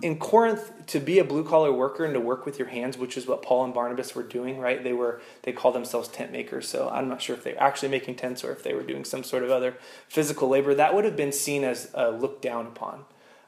in 0.02 0.18
Corinth, 0.18 0.72
to 0.88 1.00
be 1.00 1.20
a 1.20 1.24
blue 1.24 1.44
collar 1.44 1.72
worker 1.72 2.06
and 2.06 2.14
to 2.14 2.20
work 2.20 2.46
with 2.46 2.58
your 2.58 2.70
hands, 2.70 2.98
which 2.98 3.18
is 3.18 3.28
what 3.28 3.42
Paul 3.42 3.66
and 3.66 3.74
Barnabas 3.74 4.16
were 4.16 4.24
doing, 4.24 4.58
right? 4.58 4.82
They 4.82 4.94
were 4.94 5.22
they 5.44 5.52
called 5.52 5.76
themselves 5.76 6.08
tent 6.08 6.32
makers. 6.32 6.68
So 6.68 6.90
I'm 6.90 7.10
not 7.10 7.22
sure 7.22 7.36
if 7.36 7.44
they 7.44 7.54
were 7.54 7.62
actually 7.62 7.90
making 7.90 8.16
tents 8.16 8.44
or 8.44 8.52
if 8.52 8.64
they 8.64 8.74
were 8.74 8.84
doing 8.84 9.04
some 9.04 9.24
sort 9.24 9.44
of 9.44 9.52
other 9.52 9.76
physical 10.08 10.48
labor. 10.48 10.74
That 10.74 10.94
would 10.94 11.04
have 11.04 11.18
been 11.18 11.34
seen 11.34 11.64
as 11.64 11.92
uh, 11.94 12.10
looked 12.10 12.42
down 12.42 12.68
upon. 12.68 13.04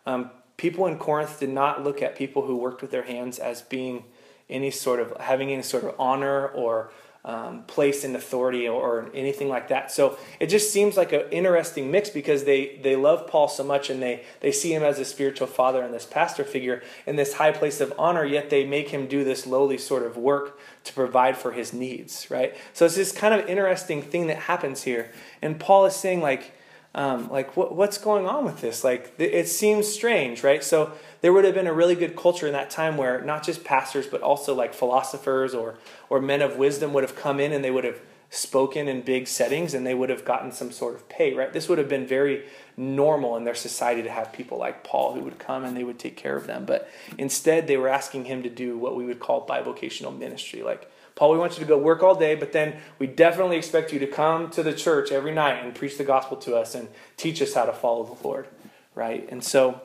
Um, 0.05 0.31
people 0.57 0.85
in 0.85 0.97
Corinth 0.97 1.39
did 1.39 1.49
not 1.49 1.83
look 1.83 2.01
at 2.01 2.15
people 2.17 2.45
who 2.45 2.57
worked 2.57 2.81
with 2.81 2.91
their 2.91 3.03
hands 3.03 3.39
as 3.39 3.61
being 3.61 4.03
any 4.49 4.71
sort 4.71 4.99
of 4.99 5.15
having 5.21 5.51
any 5.51 5.61
sort 5.61 5.85
of 5.85 5.95
honor 5.97 6.47
or 6.47 6.91
um, 7.27 7.63
place 7.63 8.05
in 8.05 8.15
authority 8.15 8.69
or, 8.69 8.81
or, 8.81 9.11
anything 9.13 9.49
like 9.49 9.67
that. 9.67 9.91
So 9.91 10.17
it 10.39 10.47
just 10.47 10.71
seems 10.71 10.95
like 10.95 11.11
an 11.11 11.23
interesting 11.29 11.91
mix 11.91 12.09
because 12.09 12.45
they, 12.45 12.79
they 12.81 12.95
love 12.95 13.27
Paul 13.27 13.49
so 13.49 13.65
much 13.65 13.89
and 13.89 14.01
they, 14.01 14.23
they 14.39 14.53
see 14.53 14.73
him 14.73 14.81
as 14.81 14.97
a 14.97 15.03
spiritual 15.03 15.47
father 15.47 15.83
and 15.83 15.93
this 15.93 16.05
pastor 16.05 16.45
figure 16.45 16.81
in 17.05 17.17
this 17.17 17.33
high 17.33 17.51
place 17.51 17.81
of 17.81 17.93
honor, 17.99 18.23
yet 18.23 18.49
they 18.49 18.65
make 18.65 18.89
him 18.89 19.07
do 19.07 19.25
this 19.25 19.45
lowly 19.45 19.77
sort 19.77 20.03
of 20.03 20.15
work 20.15 20.57
to 20.85 20.93
provide 20.93 21.35
for 21.37 21.51
his 21.51 21.73
needs, 21.73 22.31
right? 22.31 22.55
So 22.71 22.85
it's 22.85 22.95
this 22.95 23.11
kind 23.11 23.33
of 23.33 23.45
interesting 23.49 24.01
thing 24.01 24.27
that 24.27 24.37
happens 24.37 24.83
here. 24.83 25.11
And 25.41 25.59
Paul 25.59 25.85
is 25.85 25.97
saying, 25.97 26.21
like, 26.21 26.53
um, 26.97 27.29
like 27.29 27.55
what, 27.55 27.75
what's 27.75 27.99
going 27.99 28.25
on 28.25 28.43
with 28.43 28.59
this? 28.59 28.83
Like 28.83 29.13
it 29.19 29.47
seems 29.47 29.87
strange 29.87 30.43
right? 30.43 30.63
So 30.63 30.91
there 31.21 31.31
would 31.31 31.45
have 31.45 31.53
been 31.53 31.67
a 31.67 31.73
really 31.73 31.93
good 31.93 32.15
culture 32.15 32.47
in 32.47 32.53
that 32.53 32.71
time 32.71 32.97
where 32.97 33.21
not 33.21 33.43
just 33.43 33.63
pastors 33.63 34.07
but 34.07 34.21
also 34.21 34.55
like 34.55 34.73
philosophers 34.73 35.53
or 35.53 35.75
or 36.09 36.19
men 36.19 36.41
of 36.41 36.57
wisdom 36.57 36.93
would 36.93 37.03
have 37.03 37.15
come 37.15 37.39
in 37.39 37.53
and 37.53 37.63
they 37.63 37.69
would 37.69 37.83
have 37.83 37.99
spoken 38.31 38.87
in 38.87 39.01
big 39.01 39.27
settings 39.27 39.73
and 39.75 39.85
they 39.85 39.93
would 39.93 40.09
have 40.09 40.25
gotten 40.25 40.51
some 40.51 40.71
sort 40.71 40.95
of 40.95 41.07
pay 41.07 41.35
right? 41.35 41.53
This 41.53 41.69
would 41.69 41.77
have 41.77 41.87
been 41.87 42.07
very 42.07 42.45
normal 42.75 43.37
in 43.37 43.43
their 43.43 43.55
society 43.55 44.01
to 44.01 44.09
have 44.09 44.33
people 44.33 44.57
like 44.57 44.83
paul 44.83 45.13
who 45.13 45.21
would 45.21 45.37
come 45.37 45.65
and 45.65 45.77
they 45.77 45.83
would 45.83 45.99
take 45.99 46.17
care 46.17 46.35
of 46.35 46.47
them. 46.47 46.65
But 46.65 46.89
instead 47.19 47.67
they 47.67 47.77
were 47.77 47.89
asking 47.89 48.25
him 48.25 48.41
to 48.41 48.49
do 48.49 48.75
what 48.75 48.95
we 48.95 49.05
would 49.05 49.19
call 49.19 49.45
bivocational 49.45 50.17
ministry 50.17 50.63
like 50.63 50.91
Paul, 51.17 51.31
we 51.31 51.39
want 51.39 51.53
you 51.53 51.59
to 51.61 51.65
go 51.65 51.79
work 51.79 52.03
all 52.03 52.13
day, 52.13 52.35
but 52.35 52.51
then 52.51 52.77
we 52.99 53.07
definitely 53.07 53.57
expect 53.57 53.91
you 53.91 53.97
to 53.97 54.05
come 54.05 54.51
to 54.51 54.61
the 54.61 54.71
church 54.71 55.11
every 55.11 55.33
night 55.33 55.65
and 55.65 55.73
preach 55.73 55.97
the 55.97 56.03
gospel 56.03 56.37
to 56.37 56.55
us 56.55 56.75
and 56.75 56.87
teach 57.17 57.41
us 57.41 57.55
how 57.55 57.65
to 57.65 57.73
follow 57.73 58.03
the 58.03 58.27
Lord, 58.27 58.47
right? 58.93 59.27
And 59.31 59.43
so 59.43 59.81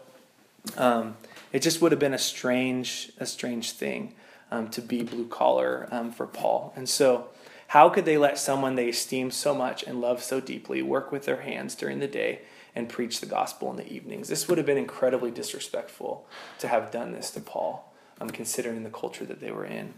um, 0.76 1.16
it 1.50 1.62
just 1.62 1.80
would 1.80 1.90
have 1.90 1.98
been 1.98 2.12
a 2.12 2.18
strange, 2.18 3.12
a 3.18 3.24
strange 3.24 3.72
thing 3.72 4.14
um, 4.50 4.68
to 4.68 4.82
be 4.82 5.02
blue 5.02 5.26
collar 5.26 5.88
um, 5.90 6.12
for 6.12 6.26
Paul. 6.26 6.74
And 6.76 6.86
so, 6.86 7.28
how 7.68 7.88
could 7.88 8.04
they 8.04 8.18
let 8.18 8.36
someone 8.36 8.74
they 8.74 8.90
esteem 8.90 9.30
so 9.30 9.54
much 9.54 9.82
and 9.82 10.02
love 10.02 10.22
so 10.22 10.38
deeply 10.38 10.82
work 10.82 11.10
with 11.10 11.24
their 11.24 11.40
hands 11.40 11.74
during 11.74 12.00
the 12.00 12.06
day 12.06 12.42
and 12.74 12.86
preach 12.86 13.20
the 13.20 13.26
gospel 13.26 13.70
in 13.70 13.76
the 13.76 13.90
evenings? 13.90 14.28
This 14.28 14.46
would 14.48 14.58
have 14.58 14.66
been 14.66 14.76
incredibly 14.76 15.30
disrespectful 15.30 16.26
to 16.58 16.68
have 16.68 16.90
done 16.90 17.12
this 17.12 17.30
to 17.30 17.40
Paul, 17.40 17.90
um, 18.20 18.28
considering 18.28 18.84
the 18.84 18.90
culture 18.90 19.24
that 19.24 19.40
they 19.40 19.50
were 19.50 19.64
in. 19.64 19.94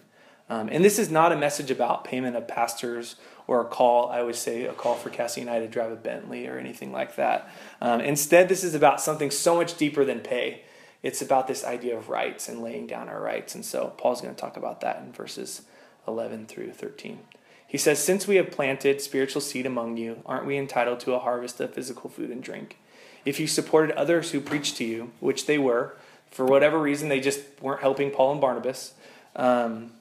Um, 0.48 0.68
and 0.70 0.84
this 0.84 0.98
is 0.98 1.10
not 1.10 1.32
a 1.32 1.36
message 1.36 1.70
about 1.70 2.04
payment 2.04 2.36
of 2.36 2.46
pastors 2.46 3.16
or 3.46 3.60
a 3.60 3.64
call, 3.64 4.10
I 4.10 4.22
would 4.22 4.36
say, 4.36 4.64
a 4.64 4.72
call 4.72 4.94
for 4.94 5.10
Cassie 5.10 5.40
and 5.40 5.50
I 5.50 5.58
to 5.58 5.68
drive 5.68 5.90
a 5.90 5.96
Bentley 5.96 6.46
or 6.46 6.58
anything 6.58 6.92
like 6.92 7.16
that. 7.16 7.48
Um, 7.80 8.00
instead, 8.00 8.48
this 8.48 8.64
is 8.64 8.74
about 8.74 9.00
something 9.00 9.30
so 9.30 9.56
much 9.56 9.76
deeper 9.76 10.04
than 10.04 10.20
pay. 10.20 10.62
It's 11.02 11.20
about 11.20 11.46
this 11.46 11.64
idea 11.64 11.96
of 11.96 12.08
rights 12.08 12.48
and 12.48 12.62
laying 12.62 12.86
down 12.86 13.08
our 13.08 13.20
rights. 13.20 13.54
And 13.54 13.64
so 13.64 13.92
Paul's 13.98 14.20
going 14.20 14.34
to 14.34 14.40
talk 14.40 14.56
about 14.56 14.80
that 14.80 14.98
in 14.98 15.12
verses 15.12 15.62
11 16.08 16.46
through 16.46 16.72
13. 16.72 17.20
He 17.66 17.78
says, 17.78 18.02
Since 18.02 18.26
we 18.26 18.36
have 18.36 18.50
planted 18.50 19.00
spiritual 19.00 19.40
seed 19.40 19.66
among 19.66 19.96
you, 19.96 20.22
aren't 20.24 20.46
we 20.46 20.56
entitled 20.56 21.00
to 21.00 21.14
a 21.14 21.18
harvest 21.18 21.60
of 21.60 21.74
physical 21.74 22.08
food 22.08 22.30
and 22.30 22.42
drink? 22.42 22.78
If 23.24 23.40
you 23.40 23.46
supported 23.46 23.96
others 23.96 24.30
who 24.30 24.40
preached 24.40 24.76
to 24.76 24.84
you, 24.84 25.10
which 25.20 25.46
they 25.46 25.58
were, 25.58 25.96
for 26.30 26.44
whatever 26.44 26.78
reason, 26.78 27.08
they 27.08 27.20
just 27.20 27.40
weren't 27.60 27.80
helping 27.80 28.10
Paul 28.10 28.32
and 28.32 28.40
Barnabas. 28.40 28.94
Um, 29.36 29.92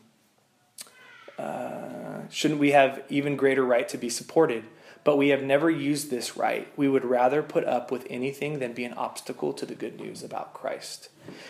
uh, 1.38 2.28
shouldn't 2.30 2.60
we 2.60 2.72
have 2.72 3.04
even 3.10 3.36
greater 3.36 3.66
right 3.66 3.88
to 3.90 3.98
be 3.98 4.10
supported? 4.10 4.66
But 5.04 5.18
we 5.18 5.30
have 5.30 5.44
never 5.44 5.70
used 5.70 6.10
this 6.10 6.38
right. 6.38 6.72
We 6.78 6.88
would 6.88 7.04
rather 7.04 7.44
put 7.44 7.66
up 7.66 7.92
with 7.92 8.08
anything 8.10 8.60
than 8.60 8.74
be 8.74 8.86
an 8.86 8.94
obstacle 8.94 9.52
to 9.54 9.66
the 9.66 9.76
good 9.76 10.00
news 10.00 10.24
about 10.24 10.54
Christ. 10.54 11.10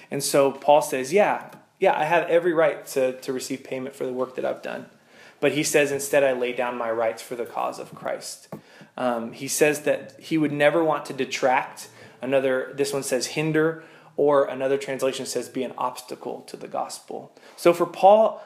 And 0.10 0.24
so 0.24 0.52
Paul 0.52 0.82
says, 0.82 1.13
Yeah, 1.13 1.52
yeah, 1.80 1.98
I 1.98 2.06
have 2.06 2.28
every 2.30 2.54
right 2.54 2.86
to, 2.88 3.19
to 3.22 3.34
receive 3.34 3.63
payment 3.63 3.96
for 3.96 4.06
the 4.06 4.13
work 4.13 4.36
that 4.36 4.46
I've 4.46 4.63
done. 4.63 4.88
But 5.39 5.52
he 5.52 5.63
says, 5.63 5.91
Instead, 5.91 6.24
I 6.24 6.34
lay 6.34 6.54
down 6.54 6.78
my 6.78 6.89
rights 6.89 7.22
for 7.22 7.36
the 7.36 7.46
cause 7.46 7.78
of 7.78 7.93
Christ. 7.93 8.48
Um, 8.98 9.34
he 9.34 9.48
says 9.48 9.82
that 9.82 10.19
he 10.19 10.38
would 10.38 10.52
never 10.52 10.84
want 10.84 11.06
to 11.08 11.13
detract. 11.13 11.89
Another, 12.22 12.72
this 12.76 12.93
one 12.93 13.04
says 13.04 13.28
hinder, 13.28 13.84
or 14.15 14.46
another 14.46 14.78
translation 14.78 15.26
says 15.26 15.50
be 15.50 15.63
an 15.63 15.74
obstacle 15.78 16.41
to 16.41 16.58
the 16.58 16.67
gospel. 16.67 17.32
So 17.56 17.74
for 17.74 17.86
Paul, 17.86 18.43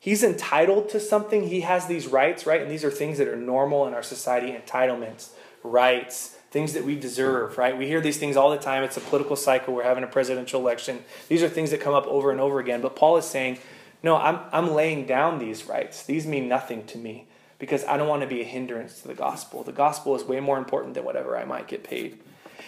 he's 0.00 0.24
entitled 0.24 0.88
to 0.88 0.98
something. 0.98 1.46
He 1.46 1.60
has 1.60 1.86
these 1.86 2.08
rights, 2.08 2.46
right? 2.46 2.60
And 2.60 2.70
these 2.70 2.84
are 2.84 2.90
things 2.90 3.18
that 3.18 3.28
are 3.28 3.36
normal 3.36 3.86
in 3.86 3.94
our 3.94 4.02
society 4.02 4.52
entitlements, 4.52 5.28
rights, 5.62 6.36
things 6.50 6.72
that 6.72 6.84
we 6.84 6.96
deserve, 6.96 7.56
right? 7.58 7.78
We 7.78 7.86
hear 7.86 8.00
these 8.00 8.18
things 8.18 8.36
all 8.36 8.50
the 8.50 8.58
time. 8.58 8.82
It's 8.82 8.96
a 8.96 9.00
political 9.00 9.36
cycle. 9.36 9.72
We're 9.72 9.84
having 9.84 10.02
a 10.02 10.08
presidential 10.08 10.60
election. 10.60 11.04
These 11.28 11.44
are 11.44 11.48
things 11.48 11.70
that 11.70 11.80
come 11.80 11.94
up 11.94 12.06
over 12.08 12.32
and 12.32 12.40
over 12.40 12.58
again. 12.58 12.80
But 12.80 12.96
Paul 12.96 13.18
is 13.18 13.24
saying, 13.24 13.58
no, 14.02 14.16
I'm, 14.16 14.40
I'm 14.50 14.72
laying 14.72 15.06
down 15.06 15.38
these 15.38 15.66
rights. 15.66 16.02
These 16.02 16.26
mean 16.26 16.48
nothing 16.48 16.86
to 16.86 16.98
me 16.98 17.26
because 17.58 17.84
I 17.84 17.96
don't 17.96 18.08
want 18.08 18.22
to 18.22 18.28
be 18.28 18.40
a 18.40 18.44
hindrance 18.44 19.02
to 19.02 19.08
the 19.08 19.14
gospel. 19.14 19.62
The 19.62 19.72
gospel 19.72 20.16
is 20.16 20.24
way 20.24 20.40
more 20.40 20.58
important 20.58 20.94
than 20.94 21.04
whatever 21.04 21.36
I 21.36 21.44
might 21.44 21.68
get 21.68 21.84
paid. 21.84 22.18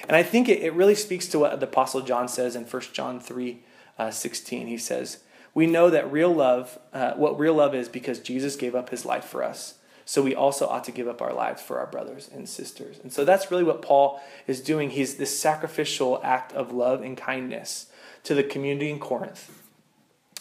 And 0.07 0.14
I 0.14 0.23
think 0.23 0.49
it, 0.49 0.62
it 0.62 0.75
really 0.75 0.95
speaks 0.95 1.27
to 1.29 1.38
what 1.38 1.59
the 1.59 1.66
Apostle 1.66 2.03
John 2.03 2.29
says 2.29 2.55
in 2.55 2.64
1 2.64 2.83
John 2.92 3.18
3 3.18 3.59
uh, 3.99 4.11
16. 4.11 4.66
He 4.66 4.79
says, 4.79 5.21
we 5.54 5.66
know 5.66 5.90
that 5.90 6.10
real 6.10 6.32
love, 6.32 6.78
uh, 6.92 7.12
what 7.14 7.38
real 7.38 7.54
love 7.54 7.74
is, 7.74 7.88
because 7.88 8.20
Jesus 8.20 8.56
gave 8.56 8.74
up 8.74 8.90
his 8.90 9.04
life 9.04 9.24
for 9.24 9.42
us. 9.42 9.74
So 10.04 10.22
we 10.22 10.34
also 10.34 10.66
ought 10.66 10.84
to 10.84 10.92
give 10.92 11.06
up 11.06 11.22
our 11.22 11.32
lives 11.32 11.62
for 11.62 11.78
our 11.78 11.86
brothers 11.86 12.28
and 12.32 12.48
sisters. 12.48 12.98
And 13.02 13.12
so 13.12 13.24
that's 13.24 13.50
really 13.50 13.62
what 13.62 13.82
Paul 13.82 14.20
is 14.46 14.60
doing. 14.60 14.90
He's 14.90 15.16
this 15.16 15.38
sacrificial 15.38 16.20
act 16.24 16.52
of 16.52 16.72
love 16.72 17.02
and 17.02 17.16
kindness 17.16 17.86
to 18.24 18.34
the 18.34 18.42
community 18.42 18.90
in 18.90 18.98
Corinth, 18.98 19.50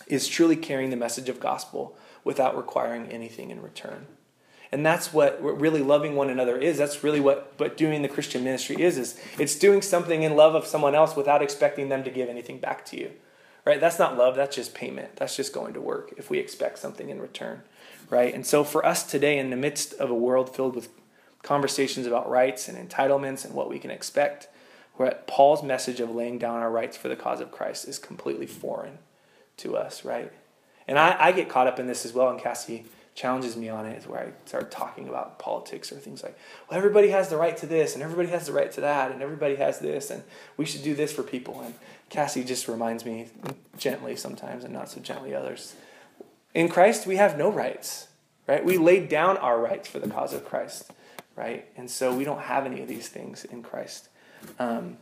is 0.07 0.27
truly 0.27 0.55
carrying 0.55 0.89
the 0.89 0.95
message 0.95 1.29
of 1.29 1.39
gospel 1.39 1.95
without 2.23 2.57
requiring 2.57 3.07
anything 3.07 3.49
in 3.49 3.61
return. 3.61 4.07
And 4.71 4.85
that's 4.85 5.11
what 5.11 5.41
really 5.41 5.81
loving 5.81 6.15
one 6.15 6.29
another 6.29 6.57
is. 6.57 6.77
That's 6.77 7.03
really 7.03 7.19
what, 7.19 7.53
what 7.57 7.75
doing 7.75 8.01
the 8.01 8.07
Christian 8.07 8.43
ministry 8.43 8.81
is, 8.81 8.97
is 8.97 9.19
it's 9.37 9.55
doing 9.55 9.81
something 9.81 10.23
in 10.23 10.35
love 10.35 10.55
of 10.55 10.65
someone 10.65 10.95
else 10.95 11.15
without 11.15 11.41
expecting 11.41 11.89
them 11.89 12.03
to 12.03 12.09
give 12.09 12.29
anything 12.29 12.59
back 12.59 12.85
to 12.85 12.97
you 12.97 13.11
right? 13.65 13.79
That's 13.79 13.99
not 13.99 14.17
love, 14.17 14.35
that's 14.35 14.55
just 14.55 14.73
payment. 14.73 15.15
That's 15.15 15.35
just 15.35 15.53
going 15.53 15.73
to 15.73 15.81
work 15.81 16.13
if 16.17 16.29
we 16.29 16.39
expect 16.39 16.79
something 16.79 17.09
in 17.09 17.21
return, 17.21 17.61
right? 18.09 18.33
And 18.33 18.45
so 18.45 18.63
for 18.63 18.85
us 18.85 19.03
today, 19.03 19.37
in 19.37 19.49
the 19.49 19.55
midst 19.55 19.93
of 19.93 20.09
a 20.09 20.15
world 20.15 20.55
filled 20.55 20.75
with 20.75 20.89
conversations 21.43 22.05
about 22.05 22.29
rights 22.29 22.67
and 22.67 22.77
entitlements 22.77 23.45
and 23.45 23.53
what 23.53 23.69
we 23.69 23.79
can 23.79 23.91
expect, 23.91 24.47
where 24.95 25.19
Paul's 25.27 25.63
message 25.63 25.99
of 25.99 26.13
laying 26.13 26.37
down 26.37 26.59
our 26.59 26.71
rights 26.71 26.97
for 26.97 27.07
the 27.07 27.15
cause 27.15 27.39
of 27.39 27.51
Christ 27.51 27.87
is 27.87 27.97
completely 27.97 28.45
foreign 28.45 28.99
to 29.57 29.75
us, 29.75 30.05
right? 30.05 30.31
And 30.87 30.99
I, 30.99 31.15
I 31.19 31.31
get 31.31 31.49
caught 31.49 31.67
up 31.67 31.79
in 31.79 31.87
this 31.87 32.05
as 32.05 32.13
well, 32.13 32.29
and 32.29 32.39
Cassie 32.39 32.85
challenges 33.13 33.57
me 33.57 33.69
on 33.69 33.85
it 33.85 33.97
is 33.97 34.07
where 34.07 34.19
I 34.19 34.31
start 34.45 34.71
talking 34.71 35.09
about 35.09 35.37
politics 35.37 35.91
or 35.91 35.95
things 35.95 36.23
like, 36.23 36.37
well, 36.69 36.77
everybody 36.77 37.09
has 37.09 37.29
the 37.29 37.37
right 37.37 37.55
to 37.57 37.65
this, 37.65 37.93
and 37.93 38.03
everybody 38.03 38.29
has 38.29 38.47
the 38.47 38.53
right 38.53 38.71
to 38.71 38.81
that, 38.81 39.11
and 39.11 39.21
everybody 39.21 39.55
has 39.55 39.79
this, 39.79 40.09
and 40.09 40.23
we 40.57 40.65
should 40.65 40.83
do 40.83 40.95
this 40.95 41.11
for 41.11 41.23
people. 41.23 41.61
And 41.61 41.73
Cassie 42.09 42.43
just 42.43 42.67
reminds 42.67 43.05
me 43.05 43.27
gently 43.77 44.15
sometimes 44.15 44.63
and 44.63 44.73
not 44.73 44.89
so 44.89 45.01
gently 45.01 45.35
others. 45.35 45.75
In 46.53 46.69
Christ, 46.69 47.05
we 47.05 47.17
have 47.17 47.37
no 47.37 47.51
rights, 47.51 48.07
right? 48.47 48.63
We 48.63 48.77
laid 48.77 49.09
down 49.09 49.37
our 49.37 49.59
rights 49.59 49.87
for 49.87 49.99
the 49.99 50.09
cause 50.09 50.33
of 50.33 50.45
Christ, 50.45 50.91
right? 51.35 51.65
And 51.77 51.89
so 51.89 52.13
we 52.15 52.23
don't 52.23 52.41
have 52.41 52.65
any 52.65 52.81
of 52.81 52.87
these 52.87 53.07
things 53.07 53.45
in 53.45 53.63
Christ. 53.63 54.09
Um, 54.59 54.97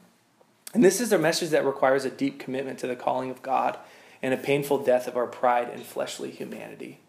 and 0.74 0.84
this 0.84 1.02
is 1.02 1.12
a 1.12 1.18
message 1.18 1.50
that 1.50 1.66
requires 1.66 2.06
a 2.06 2.12
deep 2.12 2.40
commitment 2.40 2.78
to 2.80 2.88
the 2.88 2.96
calling 2.96 3.32
of 3.32 3.42
God 3.42 3.78
and 4.22 4.34
a 4.34 4.38
painful 4.38 4.84
death 4.84 5.08
of 5.08 5.18
our 5.18 5.26
pride 5.26 5.70
and 5.70 5.82
fleshly 5.84 6.30
humanity, 6.30 7.00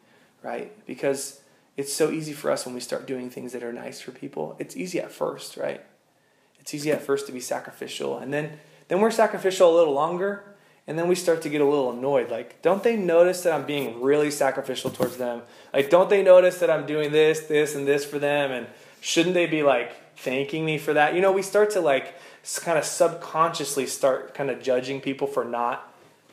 right? 0.43 0.73
Because 0.87 1.41
it's 1.77 1.93
so 1.93 2.11
easy 2.11 2.33
for 2.33 2.51
us 2.51 2.67
when 2.67 2.75
we 2.75 2.81
start 2.81 3.07
doing 3.07 3.31
things 3.31 3.53
that 3.53 3.63
are 3.63 3.73
nice 3.73 4.01
for 4.01 4.11
people. 4.11 4.57
It's 4.59 4.77
easy 4.77 5.01
at 5.01 5.13
first, 5.13 5.57
right? 5.57 5.81
It's 6.59 6.75
easy 6.75 6.91
at 6.93 7.03
first 7.03 7.27
to 7.27 7.33
be 7.33 7.41
sacrificial. 7.41 8.19
And 8.19 8.33
then 8.33 8.59
then 8.89 9.01
we're 9.01 9.13
sacrificial 9.13 9.73
a 9.73 9.77
little 9.77 9.95
longer, 9.95 10.43
And 10.91 10.99
then 10.99 11.07
we 11.07 11.15
start 11.15 11.43
to 11.43 11.49
get 11.49 11.61
a 11.61 11.65
little 11.65 11.93
annoyed. 11.93 12.31
Like, 12.31 12.63
don't 12.63 12.83
they 12.83 12.97
notice 12.97 13.43
that 13.43 13.53
I'm 13.53 13.65
being 13.65 14.03
really 14.03 14.31
sacrificial 14.31 14.91
towards 14.91 15.19
them? 15.19 15.43
Like, 15.73 15.89
don't 15.89 16.11
they 16.11 16.21
notice 16.21 16.59
that 16.59 16.69
I'm 16.69 16.85
doing 16.85 17.13
this, 17.13 17.41
this, 17.41 17.77
and 17.77 17.87
this 17.87 18.05
for 18.05 18.19
them? 18.19 18.51
And 18.51 18.67
shouldn't 19.01 19.35
they 19.35 19.47
be 19.47 19.63
like 19.63 20.17
thanking 20.17 20.65
me 20.65 20.79
for 20.79 20.93
that? 20.95 21.15
You 21.15 21.21
know, 21.21 21.31
we 21.31 21.43
start 21.43 21.71
to 21.71 21.81
like 21.81 22.15
kind 22.65 22.77
of 22.77 22.85
subconsciously 22.85 23.87
start 23.87 24.35
kind 24.35 24.51
of 24.51 24.61
judging 24.61 25.01
people 25.01 25.29
for 25.29 25.45
not, 25.45 25.90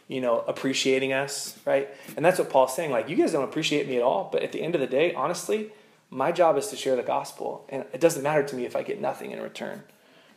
you 0.08 0.22
know, 0.22 0.40
appreciating 0.48 1.14
us, 1.14 1.58
right? 1.66 1.90
And 2.16 2.24
that's 2.24 2.40
what 2.40 2.50
Paul's 2.50 2.76
saying. 2.76 2.92
Like, 2.92 3.10
you 3.10 3.16
guys 3.16 3.32
don't 3.32 3.44
appreciate 3.44 3.88
me 3.88 3.98
at 3.98 4.04
all, 4.04 4.30
but 4.32 4.42
at 4.44 4.52
the 4.52 4.62
end 4.62 4.76
of 4.76 4.82
the 4.82 4.88
day, 4.88 5.14
honestly, 5.14 5.72
my 6.10 6.32
job 6.32 6.58
is 6.58 6.68
to 6.68 6.76
share 6.76 6.96
the 6.96 7.04
gospel. 7.04 7.66
And 7.70 7.86
it 7.92 8.00
doesn't 8.00 8.24
matter 8.24 8.44
to 8.44 8.56
me 8.56 8.66
if 8.66 8.76
I 8.76 8.84
get 8.84 9.02
nothing 9.02 9.32
in 9.32 9.42
return, 9.42 9.84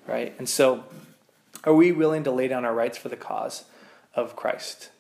right? 0.07 0.35
And 0.39 0.49
so, 0.49 0.85
are 1.65 1.75
we 1.75 1.93
willing 1.93 2.25
to 2.25 2.31
lay 2.31 2.49
down 2.49 2.65
our 2.65 2.75
rights 2.75 2.99
for 2.99 3.09
the 3.09 3.17
cause 3.17 3.65
of 4.15 4.35
Christ? 4.35 4.91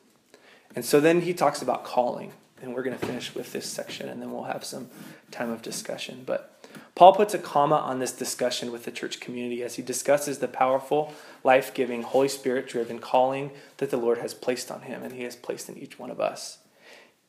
And 0.76 0.84
so 0.84 1.00
then 1.00 1.22
he 1.22 1.34
talks 1.34 1.62
about 1.62 1.84
calling. 1.84 2.32
And 2.62 2.74
we're 2.74 2.82
going 2.82 2.98
to 2.98 3.06
finish 3.06 3.34
with 3.34 3.52
this 3.52 3.64
section 3.64 4.08
and 4.08 4.20
then 4.20 4.32
we'll 4.32 4.44
have 4.44 4.64
some 4.64 4.90
time 5.30 5.50
of 5.50 5.62
discussion. 5.62 6.24
But 6.26 6.59
Paul 6.94 7.14
puts 7.14 7.34
a 7.34 7.38
comma 7.38 7.76
on 7.76 7.98
this 7.98 8.12
discussion 8.12 8.72
with 8.72 8.84
the 8.84 8.90
church 8.90 9.20
community 9.20 9.62
as 9.62 9.76
he 9.76 9.82
discusses 9.82 10.38
the 10.38 10.48
powerful, 10.48 11.12
life 11.42 11.72
giving, 11.72 12.02
Holy 12.02 12.28
Spirit 12.28 12.68
driven 12.68 12.98
calling 12.98 13.52
that 13.78 13.90
the 13.90 13.96
Lord 13.96 14.18
has 14.18 14.34
placed 14.34 14.70
on 14.70 14.82
him 14.82 15.02
and 15.02 15.14
he 15.14 15.22
has 15.22 15.36
placed 15.36 15.68
in 15.68 15.78
each 15.78 15.98
one 15.98 16.10
of 16.10 16.20
us. 16.20 16.58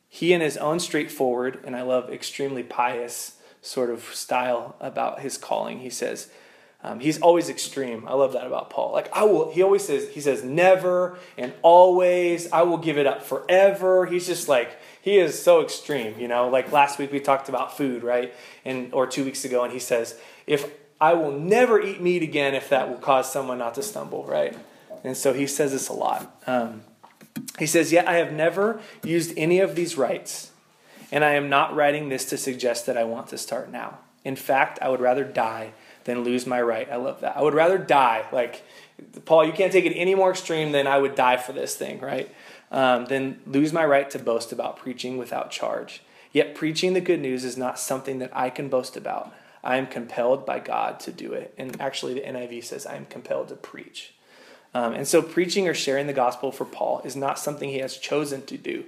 He, 0.08 0.34
in 0.34 0.42
his 0.42 0.58
own 0.58 0.78
straightforward, 0.78 1.60
and 1.64 1.74
I 1.74 1.82
love 1.82 2.10
extremely 2.10 2.62
pious 2.62 3.38
sort 3.62 3.88
of 3.88 4.02
style 4.14 4.76
about 4.78 5.20
his 5.20 5.38
calling, 5.38 5.78
he 5.78 5.88
says, 5.88 6.28
um, 6.84 6.98
he's 6.98 7.20
always 7.20 7.48
extreme. 7.48 8.08
I 8.08 8.14
love 8.14 8.32
that 8.32 8.46
about 8.46 8.68
Paul. 8.68 8.92
Like 8.92 9.08
I 9.16 9.24
will, 9.24 9.52
he 9.52 9.62
always 9.62 9.84
says, 9.84 10.08
he 10.08 10.20
says 10.20 10.42
never 10.42 11.16
and 11.38 11.52
always. 11.62 12.50
I 12.50 12.62
will 12.62 12.78
give 12.78 12.98
it 12.98 13.06
up 13.06 13.22
forever. 13.22 14.06
He's 14.06 14.26
just 14.26 14.48
like 14.48 14.76
he 15.02 15.18
is 15.18 15.42
so 15.42 15.62
extreme, 15.62 16.18
you 16.18 16.28
know. 16.28 16.48
Like 16.48 16.72
last 16.72 16.98
week 16.98 17.12
we 17.12 17.20
talked 17.20 17.48
about 17.48 17.76
food, 17.76 18.02
right? 18.02 18.32
And 18.64 18.94
or 18.94 19.06
two 19.06 19.24
weeks 19.24 19.44
ago, 19.44 19.64
and 19.64 19.72
he 19.72 19.80
says, 19.80 20.18
if 20.46 20.70
I 21.00 21.14
will 21.14 21.32
never 21.32 21.80
eat 21.80 22.00
meat 22.00 22.22
again 22.22 22.54
if 22.54 22.68
that 22.68 22.88
will 22.88 22.98
cause 22.98 23.30
someone 23.30 23.58
not 23.58 23.74
to 23.74 23.82
stumble, 23.82 24.24
right? 24.24 24.56
And 25.02 25.16
so 25.16 25.32
he 25.32 25.48
says 25.48 25.72
this 25.72 25.88
a 25.88 25.92
lot. 25.92 26.40
Um, 26.46 26.84
he 27.58 27.66
says, 27.66 27.90
Yet 27.90 28.06
I 28.06 28.14
have 28.14 28.32
never 28.32 28.80
used 29.02 29.36
any 29.36 29.58
of 29.58 29.74
these 29.74 29.98
rights, 29.98 30.52
and 31.10 31.24
I 31.24 31.32
am 31.32 31.48
not 31.48 31.74
writing 31.74 32.08
this 32.08 32.24
to 32.26 32.38
suggest 32.38 32.86
that 32.86 32.96
I 32.96 33.02
want 33.02 33.26
to 33.28 33.38
start 33.38 33.72
now. 33.72 33.98
In 34.24 34.36
fact, 34.36 34.78
I 34.80 34.88
would 34.88 35.00
rather 35.00 35.24
die 35.24 35.72
than 36.04 36.22
lose 36.22 36.46
my 36.46 36.62
right. 36.62 36.88
I 36.90 36.96
love 36.96 37.20
that. 37.22 37.36
I 37.36 37.42
would 37.42 37.54
rather 37.54 37.78
die. 37.78 38.24
Like, 38.30 38.62
Paul, 39.24 39.44
you 39.44 39.52
can't 39.52 39.72
take 39.72 39.84
it 39.84 39.94
any 39.96 40.14
more 40.14 40.30
extreme 40.30 40.70
than 40.70 40.86
I 40.86 40.98
would 40.98 41.16
die 41.16 41.36
for 41.36 41.52
this 41.52 41.74
thing, 41.74 41.98
right? 41.98 42.32
Um, 42.72 43.04
than 43.04 43.38
lose 43.46 43.72
my 43.72 43.84
right 43.84 44.10
to 44.10 44.18
boast 44.18 44.50
about 44.50 44.78
preaching 44.78 45.18
without 45.18 45.50
charge. 45.50 46.02
Yet 46.32 46.54
preaching 46.54 46.94
the 46.94 47.00
good 47.00 47.20
news 47.20 47.44
is 47.44 47.56
not 47.56 47.78
something 47.78 48.18
that 48.18 48.34
I 48.34 48.48
can 48.50 48.68
boast 48.68 48.96
about. 48.96 49.32
I 49.62 49.76
am 49.76 49.86
compelled 49.86 50.44
by 50.44 50.58
God 50.58 50.98
to 51.00 51.12
do 51.12 51.34
it. 51.34 51.54
And 51.56 51.78
actually, 51.80 52.14
the 52.14 52.22
NIV 52.22 52.64
says, 52.64 52.86
I 52.86 52.96
am 52.96 53.04
compelled 53.06 53.48
to 53.48 53.54
preach. 53.54 54.14
Um, 54.74 54.94
and 54.94 55.06
so, 55.06 55.20
preaching 55.20 55.68
or 55.68 55.74
sharing 55.74 56.06
the 56.06 56.14
gospel 56.14 56.50
for 56.50 56.64
Paul 56.64 57.02
is 57.04 57.14
not 57.14 57.38
something 57.38 57.68
he 57.68 57.78
has 57.78 57.98
chosen 57.98 58.44
to 58.46 58.56
do, 58.56 58.84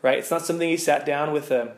right? 0.00 0.18
It's 0.18 0.30
not 0.30 0.46
something 0.46 0.68
he 0.68 0.76
sat 0.76 1.04
down 1.04 1.32
with 1.32 1.50
a 1.50 1.74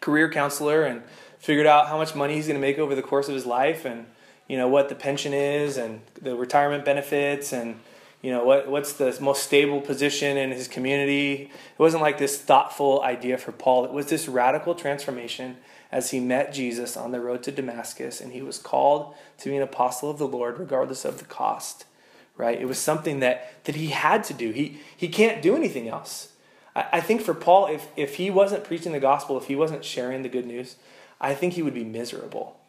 career 0.00 0.30
counselor 0.30 0.82
and 0.84 1.02
figured 1.38 1.66
out 1.66 1.88
how 1.88 1.98
much 1.98 2.14
money 2.14 2.34
he's 2.34 2.46
going 2.46 2.58
to 2.58 2.66
make 2.66 2.78
over 2.78 2.94
the 2.94 3.02
course 3.02 3.28
of 3.28 3.34
his 3.34 3.44
life 3.44 3.84
and, 3.84 4.06
you 4.48 4.56
know, 4.56 4.66
what 4.66 4.88
the 4.88 4.94
pension 4.94 5.34
is 5.34 5.76
and 5.76 6.00
the 6.20 6.34
retirement 6.34 6.86
benefits 6.86 7.52
and, 7.52 7.78
you 8.22 8.30
know 8.30 8.44
what 8.44 8.68
what's 8.68 8.94
the 8.94 9.16
most 9.20 9.42
stable 9.42 9.80
position 9.80 10.36
in 10.36 10.50
his 10.50 10.68
community? 10.68 11.50
It 11.50 11.78
wasn't 11.78 12.02
like 12.02 12.18
this 12.18 12.40
thoughtful 12.40 13.02
idea 13.02 13.38
for 13.38 13.52
paul. 13.52 13.84
It 13.84 13.92
was 13.92 14.06
this 14.06 14.28
radical 14.28 14.74
transformation 14.74 15.56
as 15.92 16.12
he 16.12 16.20
met 16.20 16.52
jesus 16.52 16.96
on 16.96 17.10
the 17.10 17.20
road 17.20 17.42
to 17.42 17.50
damascus 17.50 18.20
and 18.20 18.32
he 18.32 18.42
was 18.42 18.58
called 18.58 19.12
to 19.38 19.48
be 19.48 19.56
an 19.56 19.62
apostle 19.62 20.08
of 20.08 20.18
the 20.18 20.28
lord 20.28 20.56
regardless 20.58 21.04
of 21.04 21.18
the 21.18 21.24
cost 21.24 21.84
right? 22.40 22.60
It 22.60 22.66
was 22.66 22.78
something 22.78 23.20
that 23.20 23.64
that 23.64 23.76
he 23.76 23.88
had 23.88 24.24
to 24.24 24.34
do. 24.34 24.50
He 24.50 24.80
he 24.96 25.08
can't 25.08 25.42
do 25.42 25.54
anything 25.54 25.88
else. 25.88 26.32
I, 26.74 26.86
I 26.94 27.00
think 27.00 27.20
for 27.20 27.34
paul 27.34 27.66
if 27.66 27.88
if 27.96 28.16
he 28.16 28.30
wasn't 28.30 28.64
preaching 28.64 28.92
the 28.92 29.00
gospel 29.00 29.36
if 29.36 29.46
he 29.46 29.54
wasn't 29.54 29.84
sharing 29.84 30.22
the 30.22 30.28
good 30.28 30.46
news 30.46 30.76
i 31.20 31.34
think 31.34 31.54
he 31.54 31.62
would 31.62 31.74
be 31.74 31.84
miserable 31.84 32.59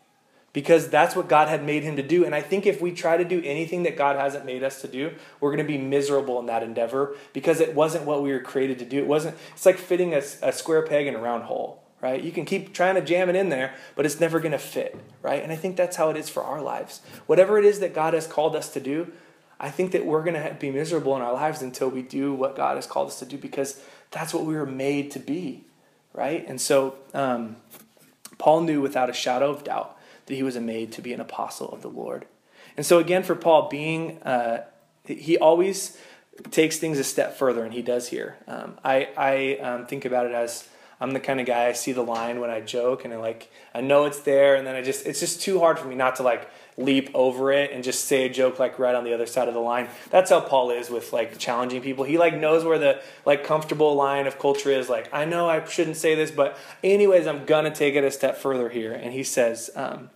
because 0.53 0.89
that's 0.89 1.15
what 1.15 1.29
God 1.29 1.47
had 1.47 1.65
made 1.65 1.83
him 1.83 1.95
to 1.95 2.03
do. 2.03 2.25
And 2.25 2.35
I 2.35 2.41
think 2.41 2.65
if 2.65 2.81
we 2.81 2.91
try 2.91 3.17
to 3.17 3.23
do 3.23 3.41
anything 3.43 3.83
that 3.83 3.95
God 3.95 4.17
hasn't 4.17 4.45
made 4.45 4.63
us 4.63 4.81
to 4.81 4.87
do, 4.87 5.13
we're 5.39 5.55
going 5.55 5.65
to 5.65 5.71
be 5.71 5.77
miserable 5.77 6.39
in 6.39 6.47
that 6.47 6.63
endeavor 6.63 7.15
because 7.33 7.61
it 7.61 7.73
wasn't 7.73 8.05
what 8.05 8.21
we 8.21 8.31
were 8.31 8.39
created 8.39 8.79
to 8.79 8.85
do. 8.85 8.99
It 8.99 9.07
wasn't, 9.07 9.37
it's 9.53 9.65
like 9.65 9.77
fitting 9.77 10.13
a, 10.13 10.21
a 10.41 10.51
square 10.51 10.81
peg 10.85 11.07
in 11.07 11.15
a 11.15 11.19
round 11.19 11.43
hole, 11.43 11.81
right? 12.01 12.21
You 12.21 12.31
can 12.31 12.43
keep 12.43 12.73
trying 12.73 12.95
to 12.95 13.01
jam 13.01 13.29
it 13.29 13.35
in 13.35 13.49
there, 13.49 13.73
but 13.95 14.05
it's 14.05 14.19
never 14.19 14.39
going 14.39 14.51
to 14.51 14.57
fit, 14.57 14.97
right? 15.21 15.41
And 15.41 15.53
I 15.53 15.55
think 15.55 15.77
that's 15.77 15.95
how 15.95 16.09
it 16.09 16.17
is 16.17 16.29
for 16.29 16.43
our 16.43 16.61
lives. 16.61 17.01
Whatever 17.27 17.57
it 17.57 17.63
is 17.63 17.79
that 17.79 17.93
God 17.93 18.13
has 18.13 18.27
called 18.27 18.55
us 18.55 18.69
to 18.73 18.81
do, 18.81 19.11
I 19.57 19.69
think 19.69 19.91
that 19.91 20.05
we're 20.05 20.23
going 20.23 20.41
to 20.41 20.55
be 20.59 20.71
miserable 20.71 21.15
in 21.15 21.21
our 21.21 21.33
lives 21.33 21.61
until 21.61 21.87
we 21.87 22.01
do 22.01 22.33
what 22.33 22.57
God 22.57 22.75
has 22.75 22.87
called 22.87 23.07
us 23.07 23.19
to 23.19 23.25
do 23.25 23.37
because 23.37 23.81
that's 24.09 24.33
what 24.33 24.43
we 24.43 24.55
were 24.55 24.65
made 24.65 25.11
to 25.11 25.19
be, 25.19 25.63
right? 26.13 26.45
And 26.45 26.59
so 26.59 26.95
um, 27.13 27.55
Paul 28.37 28.61
knew 28.61 28.81
without 28.81 29.09
a 29.09 29.13
shadow 29.13 29.51
of 29.51 29.63
doubt 29.63 29.97
that 30.31 30.37
he 30.37 30.43
was 30.43 30.57
made 30.57 30.93
to 30.93 31.01
be 31.01 31.11
an 31.11 31.19
apostle 31.19 31.67
of 31.73 31.81
the 31.81 31.89
Lord. 31.89 32.25
And 32.77 32.85
so, 32.85 32.99
again, 32.99 33.21
for 33.21 33.35
Paul, 33.35 33.67
being, 33.67 34.23
uh, 34.23 34.63
he 35.05 35.37
always 35.37 35.97
takes 36.51 36.77
things 36.77 36.97
a 36.99 37.03
step 37.03 37.37
further, 37.37 37.65
and 37.65 37.73
he 37.73 37.81
does 37.81 38.07
here. 38.07 38.37
Um, 38.47 38.79
I, 38.81 39.09
I 39.17 39.57
um, 39.57 39.87
think 39.87 40.05
about 40.05 40.27
it 40.27 40.31
as 40.31 40.69
I'm 41.01 41.11
the 41.11 41.19
kind 41.19 41.41
of 41.41 41.45
guy 41.45 41.65
I 41.65 41.73
see 41.73 41.91
the 41.91 42.01
line 42.01 42.39
when 42.39 42.49
I 42.49 42.61
joke, 42.61 43.03
and 43.03 43.13
I 43.13 43.17
like 43.17 43.51
I 43.75 43.81
know 43.81 44.05
it's 44.05 44.21
there, 44.21 44.55
and 44.55 44.65
then 44.65 44.75
I 44.75 44.81
just 44.81 45.05
it's 45.05 45.19
just 45.19 45.41
too 45.41 45.59
hard 45.59 45.77
for 45.77 45.87
me 45.87 45.95
not 45.95 46.15
to 46.15 46.23
like 46.23 46.49
leap 46.77 47.09
over 47.13 47.51
it 47.51 47.71
and 47.71 47.83
just 47.83 48.05
say 48.05 48.25
a 48.25 48.29
joke 48.29 48.57
like 48.57 48.79
right 48.79 48.95
on 48.95 49.03
the 49.03 49.13
other 49.13 49.25
side 49.25 49.49
of 49.49 49.53
the 49.53 49.59
line. 49.59 49.89
That's 50.11 50.29
how 50.29 50.39
Paul 50.39 50.71
is 50.71 50.89
with 50.89 51.11
like 51.11 51.37
challenging 51.37 51.81
people. 51.81 52.05
He 52.05 52.17
like 52.17 52.37
knows 52.37 52.63
where 52.63 52.79
the 52.79 53.01
like 53.25 53.43
comfortable 53.43 53.95
line 53.95 54.27
of 54.27 54.39
culture 54.39 54.69
is. 54.69 54.87
Like 54.87 55.09
I 55.11 55.25
know 55.25 55.49
I 55.49 55.65
shouldn't 55.65 55.97
say 55.97 56.15
this, 56.15 56.31
but 56.31 56.57
anyways, 56.83 57.27
I'm 57.27 57.45
gonna 57.45 57.73
take 57.75 57.95
it 57.95 58.03
a 58.05 58.11
step 58.11 58.37
further 58.37 58.69
here. 58.69 58.93
And 58.93 59.11
he 59.11 59.23
says, 59.23 59.69
um, 59.75 60.11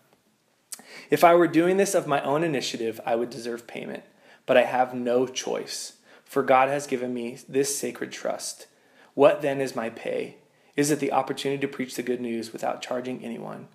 if 1.10 1.24
I 1.24 1.36
were 1.36 1.48
doing 1.48 1.78
this 1.78 1.96
of 1.96 2.08
my 2.08 2.22
own 2.22 2.44
initiative, 2.44 3.00
I 3.06 3.15
would 3.15 3.30
deserve 3.30 3.68
payment, 3.68 4.04
but 4.46 4.58
I 4.58 4.63
have 4.63 4.94
no 4.94 5.28
choice, 5.28 5.94
for 6.24 6.44
God 6.44 6.70
has 6.70 6.88
given 6.88 7.13
me 7.13 7.38
this 7.48 7.78
sacred 7.78 8.12
trust. 8.12 8.68
What 9.13 9.41
then 9.41 9.62
is 9.62 9.76
my 9.76 9.89
pay? 9.89 10.38
Is 10.76 10.91
it 10.91 11.00
the 11.00 11.12
opportunity 11.12 11.62
to 11.62 11.68
preach 11.68 11.96
the 11.96 12.04
good 12.04 12.20
news 12.20 12.52
without 12.52 12.82
charging 12.82 13.24
anyone? 13.24 13.68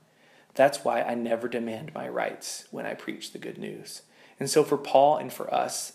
That's 0.55 0.85
why 0.85 1.03
I 1.03 1.15
never 1.15 1.49
demand 1.49 1.95
my 1.95 2.09
rights 2.09 2.65
when 2.71 2.85
I 2.85 2.95
preach 2.95 3.33
the 3.33 3.39
good 3.39 3.57
news. 3.57 4.03
And 4.39 4.51
so, 4.51 4.65
for 4.65 4.77
Paul 4.77 5.17
and 5.17 5.33
for 5.33 5.53
us, 5.53 5.95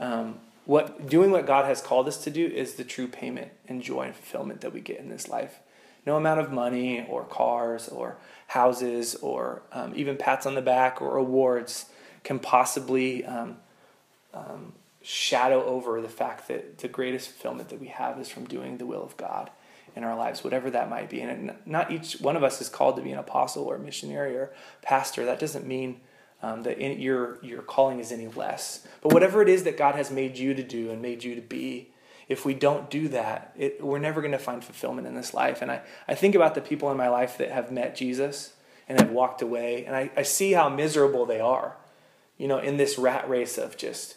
um, 0.00 0.40
what 0.64 1.08
doing 1.08 1.30
what 1.30 1.46
God 1.46 1.64
has 1.64 1.80
called 1.80 2.08
us 2.08 2.22
to 2.24 2.30
do 2.30 2.46
is 2.46 2.74
the 2.74 2.84
true 2.84 3.08
payment 3.08 3.52
and 3.68 3.82
joy 3.82 4.02
and 4.02 4.14
fulfillment 4.14 4.60
that 4.60 4.72
we 4.72 4.80
get 4.80 4.98
in 4.98 5.08
this 5.08 5.28
life. 5.28 5.60
No 6.04 6.16
amount 6.16 6.40
of 6.40 6.50
money 6.50 7.06
or 7.08 7.24
cars 7.24 7.88
or 7.88 8.16
houses 8.48 9.14
or 9.16 9.62
um, 9.72 9.92
even 9.94 10.16
pats 10.16 10.46
on 10.46 10.54
the 10.54 10.62
back 10.62 11.00
or 11.00 11.16
awards 11.16 11.86
can 12.24 12.38
possibly 12.38 13.24
um, 13.24 13.56
um, 14.34 14.72
shadow 15.02 15.64
over 15.64 16.00
the 16.00 16.08
fact 16.08 16.48
that 16.48 16.78
the 16.78 16.88
greatest 16.88 17.30
fulfillment 17.30 17.68
that 17.68 17.80
we 17.80 17.88
have 17.88 18.18
is 18.18 18.28
from 18.28 18.44
doing 18.44 18.78
the 18.78 18.86
will 18.86 19.02
of 19.02 19.16
God 19.16 19.50
in 19.94 20.04
our 20.04 20.16
lives, 20.16 20.42
whatever 20.42 20.70
that 20.70 20.88
might 20.88 21.10
be. 21.10 21.20
And 21.20 21.54
not 21.66 21.90
each 21.90 22.14
one 22.20 22.36
of 22.36 22.42
us 22.42 22.60
is 22.60 22.68
called 22.68 22.96
to 22.96 23.02
be 23.02 23.12
an 23.12 23.18
apostle 23.18 23.64
or 23.64 23.78
missionary 23.78 24.36
or 24.36 24.52
pastor. 24.80 25.24
That 25.24 25.38
doesn't 25.38 25.66
mean 25.66 26.00
um, 26.42 26.62
that 26.64 26.78
in, 26.78 27.00
your 27.00 27.38
your 27.42 27.62
calling 27.62 28.00
is 28.00 28.10
any 28.10 28.28
less. 28.28 28.86
But 29.00 29.12
whatever 29.12 29.42
it 29.42 29.48
is 29.48 29.64
that 29.64 29.76
God 29.76 29.94
has 29.94 30.10
made 30.10 30.38
you 30.38 30.54
to 30.54 30.62
do 30.62 30.90
and 30.90 31.00
made 31.02 31.22
you 31.24 31.34
to 31.34 31.40
be, 31.40 31.91
if 32.32 32.44
we 32.44 32.54
don't 32.54 32.90
do 32.90 33.08
that, 33.08 33.52
it, 33.56 33.84
we're 33.84 33.98
never 33.98 34.20
going 34.20 34.32
to 34.32 34.38
find 34.38 34.64
fulfillment 34.64 35.06
in 35.06 35.14
this 35.14 35.34
life. 35.34 35.62
And 35.62 35.70
I, 35.70 35.82
I 36.08 36.14
think 36.14 36.34
about 36.34 36.54
the 36.54 36.60
people 36.60 36.90
in 36.90 36.96
my 36.96 37.08
life 37.08 37.38
that 37.38 37.50
have 37.50 37.70
met 37.70 37.94
Jesus 37.94 38.54
and 38.88 38.98
have 38.98 39.10
walked 39.10 39.42
away, 39.42 39.84
and 39.84 39.94
I, 39.94 40.10
I 40.16 40.22
see 40.22 40.52
how 40.52 40.68
miserable 40.68 41.24
they 41.26 41.40
are, 41.40 41.76
you 42.38 42.48
know, 42.48 42.58
in 42.58 42.76
this 42.76 42.98
rat 42.98 43.28
race 43.28 43.56
of 43.56 43.76
just, 43.76 44.16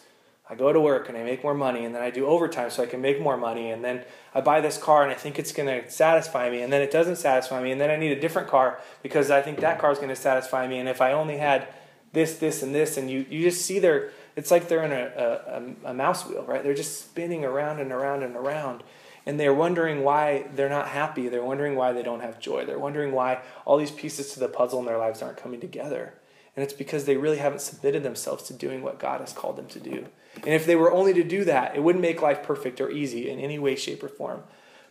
I 0.50 0.54
go 0.54 0.72
to 0.72 0.80
work 0.80 1.08
and 1.08 1.16
I 1.16 1.22
make 1.22 1.42
more 1.42 1.54
money, 1.54 1.84
and 1.84 1.94
then 1.94 2.02
I 2.02 2.10
do 2.10 2.26
overtime 2.26 2.70
so 2.70 2.82
I 2.82 2.86
can 2.86 3.00
make 3.00 3.20
more 3.20 3.36
money, 3.36 3.70
and 3.70 3.84
then 3.84 4.04
I 4.34 4.40
buy 4.40 4.60
this 4.60 4.78
car 4.78 5.02
and 5.04 5.12
I 5.12 5.14
think 5.14 5.38
it's 5.38 5.52
going 5.52 5.68
to 5.68 5.88
satisfy 5.90 6.50
me, 6.50 6.62
and 6.62 6.72
then 6.72 6.82
it 6.82 6.90
doesn't 6.90 7.16
satisfy 7.16 7.62
me, 7.62 7.70
and 7.70 7.80
then 7.80 7.90
I 7.90 7.96
need 7.96 8.12
a 8.12 8.20
different 8.20 8.48
car 8.48 8.80
because 9.02 9.30
I 9.30 9.40
think 9.40 9.60
that 9.60 9.78
car 9.78 9.92
is 9.92 9.98
going 9.98 10.08
to 10.08 10.16
satisfy 10.16 10.66
me, 10.66 10.78
and 10.78 10.88
if 10.88 11.00
I 11.00 11.12
only 11.12 11.36
had 11.36 11.68
this, 12.12 12.38
this, 12.38 12.62
and 12.62 12.74
this, 12.74 12.96
and 12.96 13.10
you, 13.10 13.24
you 13.28 13.42
just 13.42 13.64
see 13.64 13.78
their 13.78 14.10
it's 14.36 14.50
like 14.50 14.68
they're 14.68 14.84
in 14.84 14.92
a, 14.92 15.74
a, 15.84 15.90
a 15.90 15.94
mouse 15.94 16.26
wheel, 16.26 16.44
right? 16.46 16.62
They're 16.62 16.74
just 16.74 17.00
spinning 17.00 17.44
around 17.44 17.80
and 17.80 17.90
around 17.90 18.22
and 18.22 18.36
around. 18.36 18.82
And 19.24 19.40
they're 19.40 19.54
wondering 19.54 20.04
why 20.04 20.46
they're 20.54 20.68
not 20.68 20.88
happy. 20.88 21.28
They're 21.28 21.42
wondering 21.42 21.74
why 21.74 21.92
they 21.92 22.02
don't 22.02 22.20
have 22.20 22.38
joy. 22.38 22.64
They're 22.64 22.78
wondering 22.78 23.12
why 23.12 23.40
all 23.64 23.76
these 23.76 23.90
pieces 23.90 24.32
to 24.34 24.40
the 24.40 24.48
puzzle 24.48 24.78
in 24.78 24.86
their 24.86 24.98
lives 24.98 25.20
aren't 25.20 25.38
coming 25.38 25.58
together. 25.58 26.14
And 26.54 26.62
it's 26.62 26.74
because 26.74 27.06
they 27.06 27.16
really 27.16 27.38
haven't 27.38 27.60
submitted 27.60 28.02
themselves 28.02 28.44
to 28.44 28.54
doing 28.54 28.82
what 28.82 28.98
God 28.98 29.20
has 29.20 29.32
called 29.32 29.56
them 29.56 29.66
to 29.66 29.80
do. 29.80 30.06
And 30.36 30.54
if 30.54 30.64
they 30.64 30.76
were 30.76 30.92
only 30.92 31.12
to 31.14 31.24
do 31.24 31.44
that, 31.44 31.74
it 31.74 31.82
wouldn't 31.82 32.02
make 32.02 32.22
life 32.22 32.42
perfect 32.42 32.80
or 32.80 32.90
easy 32.90 33.28
in 33.28 33.40
any 33.40 33.58
way, 33.58 33.74
shape, 33.74 34.02
or 34.02 34.08
form. 34.08 34.42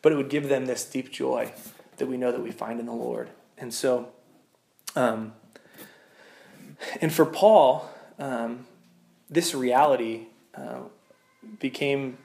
But 0.02 0.12
it 0.12 0.16
would 0.16 0.30
give 0.30 0.50
them 0.50 0.66
this 0.66 0.84
deep 0.86 1.12
joy 1.12 1.54
that 1.98 2.08
we 2.08 2.18
know 2.18 2.32
that 2.32 2.44
we 2.44 2.52
find 2.52 2.80
in 2.80 2.88
the 2.88 2.94
Lord. 2.94 3.30
And 3.58 3.74
so, 3.74 4.10
um, 4.96 5.34
and 7.00 7.14
for 7.14 7.26
Paul, 7.26 7.90
um, 8.20 8.66
this 9.30 9.56
reality 9.56 10.28
uh, 10.56 10.82
became 11.60 12.18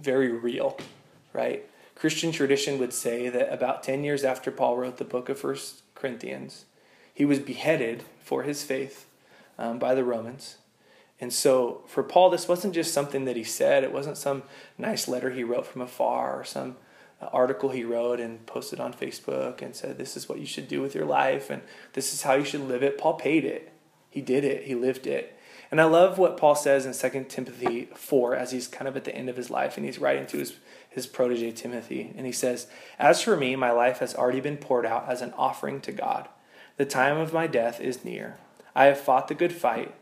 very 0.00 0.30
real, 0.30 0.78
right? 1.32 1.68
Christian 1.94 2.30
tradition 2.30 2.78
would 2.78 2.92
say 2.92 3.28
that 3.28 3.52
about 3.52 3.82
10 3.82 4.04
years 4.04 4.24
after 4.24 4.50
Paul 4.50 4.76
wrote 4.76 4.98
the 4.98 5.04
book 5.04 5.28
of 5.28 5.38
First 5.38 5.82
Corinthians, 5.94 6.64
he 7.12 7.24
was 7.24 7.40
beheaded 7.40 8.04
for 8.22 8.44
his 8.44 8.62
faith 8.62 9.06
um, 9.58 9.78
by 9.78 9.94
the 9.94 10.04
Romans. 10.04 10.58
And 11.20 11.32
so 11.32 11.82
for 11.86 12.04
Paul, 12.04 12.30
this 12.30 12.46
wasn't 12.46 12.74
just 12.74 12.94
something 12.94 13.24
that 13.24 13.36
he 13.36 13.42
said, 13.42 13.82
it 13.82 13.92
wasn't 13.92 14.16
some 14.16 14.44
nice 14.76 15.08
letter 15.08 15.30
he 15.30 15.42
wrote 15.42 15.66
from 15.66 15.82
afar 15.82 16.38
or 16.38 16.44
some 16.44 16.76
uh, 17.20 17.26
article 17.32 17.70
he 17.70 17.82
wrote 17.82 18.20
and 18.20 18.46
posted 18.46 18.78
on 18.78 18.92
Facebook 18.92 19.60
and 19.60 19.74
said, 19.74 19.98
This 19.98 20.16
is 20.16 20.28
what 20.28 20.38
you 20.38 20.46
should 20.46 20.68
do 20.68 20.80
with 20.80 20.94
your 20.94 21.04
life 21.04 21.50
and 21.50 21.62
this 21.94 22.14
is 22.14 22.22
how 22.22 22.34
you 22.34 22.44
should 22.44 22.60
live 22.60 22.84
it. 22.84 22.98
Paul 22.98 23.14
paid 23.14 23.44
it, 23.44 23.72
he 24.08 24.20
did 24.20 24.44
it, 24.44 24.64
he 24.64 24.76
lived 24.76 25.08
it. 25.08 25.37
And 25.70 25.80
I 25.80 25.84
love 25.84 26.18
what 26.18 26.38
Paul 26.38 26.54
says 26.54 26.86
in 26.86 27.10
2 27.10 27.24
Timothy 27.28 27.88
4 27.94 28.34
as 28.34 28.52
he's 28.52 28.66
kind 28.66 28.88
of 28.88 28.96
at 28.96 29.04
the 29.04 29.14
end 29.14 29.28
of 29.28 29.36
his 29.36 29.50
life 29.50 29.76
and 29.76 29.84
he's 29.84 29.98
writing 29.98 30.26
to 30.28 30.38
his, 30.38 30.54
his 30.88 31.06
protege 31.06 31.52
Timothy. 31.52 32.12
And 32.16 32.24
he 32.24 32.32
says, 32.32 32.68
As 32.98 33.22
for 33.22 33.36
me, 33.36 33.54
my 33.54 33.70
life 33.70 33.98
has 33.98 34.14
already 34.14 34.40
been 34.40 34.56
poured 34.56 34.86
out 34.86 35.08
as 35.08 35.20
an 35.20 35.34
offering 35.36 35.80
to 35.82 35.92
God. 35.92 36.28
The 36.78 36.86
time 36.86 37.18
of 37.18 37.34
my 37.34 37.46
death 37.46 37.80
is 37.80 38.04
near. 38.04 38.38
I 38.74 38.86
have 38.86 38.98
fought 38.98 39.28
the 39.28 39.34
good 39.34 39.52
fight. 39.52 39.94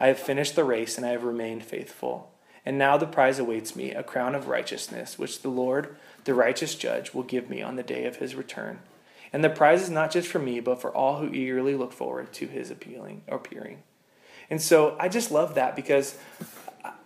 I 0.00 0.08
have 0.08 0.18
finished 0.18 0.56
the 0.56 0.64
race 0.64 0.96
and 0.96 1.06
I 1.06 1.10
have 1.10 1.22
remained 1.22 1.62
faithful. 1.62 2.32
And 2.64 2.78
now 2.78 2.96
the 2.96 3.06
prize 3.06 3.38
awaits 3.38 3.76
me, 3.76 3.92
a 3.92 4.02
crown 4.02 4.34
of 4.34 4.48
righteousness, 4.48 5.18
which 5.18 5.42
the 5.42 5.48
Lord, 5.48 5.96
the 6.24 6.34
righteous 6.34 6.74
judge, 6.74 7.12
will 7.12 7.22
give 7.22 7.50
me 7.50 7.60
on 7.62 7.76
the 7.76 7.82
day 7.82 8.06
of 8.06 8.16
his 8.16 8.34
return. 8.34 8.80
And 9.32 9.42
the 9.42 9.50
prize 9.50 9.82
is 9.82 9.90
not 9.90 10.10
just 10.10 10.28
for 10.28 10.38
me, 10.38 10.60
but 10.60 10.80
for 10.80 10.94
all 10.94 11.18
who 11.18 11.32
eagerly 11.32 11.74
look 11.74 11.92
forward 11.92 12.32
to 12.34 12.46
his 12.46 12.70
appealing 12.70 13.22
appearing. 13.28 13.82
And 14.52 14.60
so 14.60 14.98
I 15.00 15.08
just 15.08 15.30
love 15.30 15.54
that 15.54 15.74
because 15.74 16.14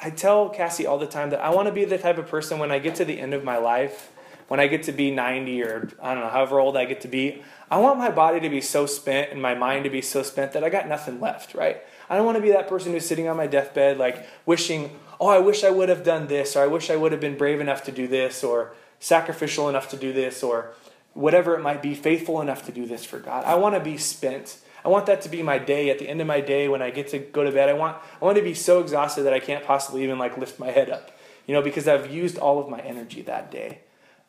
I 0.01 0.11
tell 0.11 0.49
Cassie 0.49 0.85
all 0.85 0.99
the 0.99 1.07
time 1.07 1.31
that 1.31 1.41
I 1.41 1.51
want 1.51 1.67
to 1.67 1.73
be 1.73 1.85
the 1.85 1.97
type 1.97 2.19
of 2.19 2.27
person 2.27 2.59
when 2.59 2.73
I 2.73 2.81
get 2.81 2.97
to 2.97 3.05
the 3.05 3.21
end 3.21 3.35
of 3.35 3.45
my 3.45 3.57
life, 3.57 4.11
when 4.49 4.59
I 4.59 4.67
get 4.67 4.83
to 4.83 4.93
be 4.93 5.13
90 5.13 5.63
or 5.63 5.89
I 6.03 6.15
don't 6.15 6.25
know, 6.25 6.29
however 6.29 6.59
old 6.59 6.77
I 6.77 6.87
get 6.87 7.03
to 7.03 7.09
be, 7.09 7.45
I 7.71 7.79
want 7.79 8.01
my 8.01 8.11
body 8.11 8.41
to 8.41 8.49
be 8.49 8.61
so 8.61 8.85
spent 8.85 9.31
and 9.31 9.41
my 9.41 9.55
mind 9.55 9.85
to 9.85 9.91
be 9.91 10.03
so 10.03 10.25
spent 10.25 10.55
that 10.55 10.65
I 10.65 10.71
got 10.71 10.89
nothing 10.89 11.21
left, 11.21 11.55
right? 11.55 11.85
I 12.11 12.17
don't 12.17 12.27
want 12.27 12.35
to 12.35 12.43
be 12.43 12.51
that 12.51 12.67
person 12.67 12.91
who's 12.91 13.07
sitting 13.07 13.29
on 13.29 13.37
my 13.37 13.47
deathbed, 13.47 13.97
like 13.97 14.27
wishing, 14.45 14.99
oh, 15.21 15.29
I 15.29 15.39
wish 15.39 15.63
I 15.63 15.71
would 15.71 15.89
have 15.89 16.03
done 16.03 16.27
this, 16.27 16.57
or 16.57 16.65
I 16.65 16.67
wish 16.67 16.91
I 16.91 16.97
would 16.97 17.13
have 17.13 17.21
been 17.21 17.39
brave 17.39 17.61
enough 17.61 17.85
to 17.85 17.93
do 17.93 18.09
this, 18.09 18.43
or 18.43 18.75
sacrificial 18.99 19.69
enough 19.69 19.89
to 19.91 19.97
do 19.97 20.13
this, 20.13 20.43
or 20.43 20.75
whatever 21.13 21.55
it 21.55 21.63
might 21.63 21.81
be, 21.81 21.95
faithful 21.95 22.41
enough 22.41 22.67
to 22.67 22.73
do 22.73 22.87
this 22.87 23.05
for 23.05 23.21
God. 23.21 23.45
I 23.45 23.55
want 23.55 23.77
to 23.77 23.81
be 23.81 23.99
spent 23.99 24.59
I 24.87 24.89
want 24.89 25.07
that 25.07 25.23
to 25.23 25.29
be 25.29 25.43
my 25.43 25.59
day 25.59 25.91
at 25.91 25.99
the 25.99 26.09
end 26.09 26.21
of 26.21 26.29
my 26.29 26.41
day 26.41 26.69
when 26.69 26.81
I 26.81 26.91
get 26.91 27.09
to 27.09 27.19
go 27.19 27.43
to 27.43 27.51
bed. 27.51 27.69
I 27.69 27.73
want 27.73 27.97
I 28.23 28.25
want 28.25 28.37
to 28.37 28.45
be 28.45 28.55
so 28.55 28.81
exhausted 28.81 29.25
that 29.25 29.33
I 29.33 29.41
can't 29.41 29.65
possibly 29.65 30.05
even 30.05 30.17
like 30.17 30.39
lift 30.39 30.61
my 30.61 30.71
head 30.71 30.91
up, 30.91 31.11
you 31.45 31.55
know, 31.55 31.61
because 31.61 31.89
I've 31.89 32.15
used 32.15 32.39
all 32.39 32.61
of 32.61 32.69
my 32.69 32.79
energy 32.79 33.21
that 33.23 33.51
day 33.51 33.81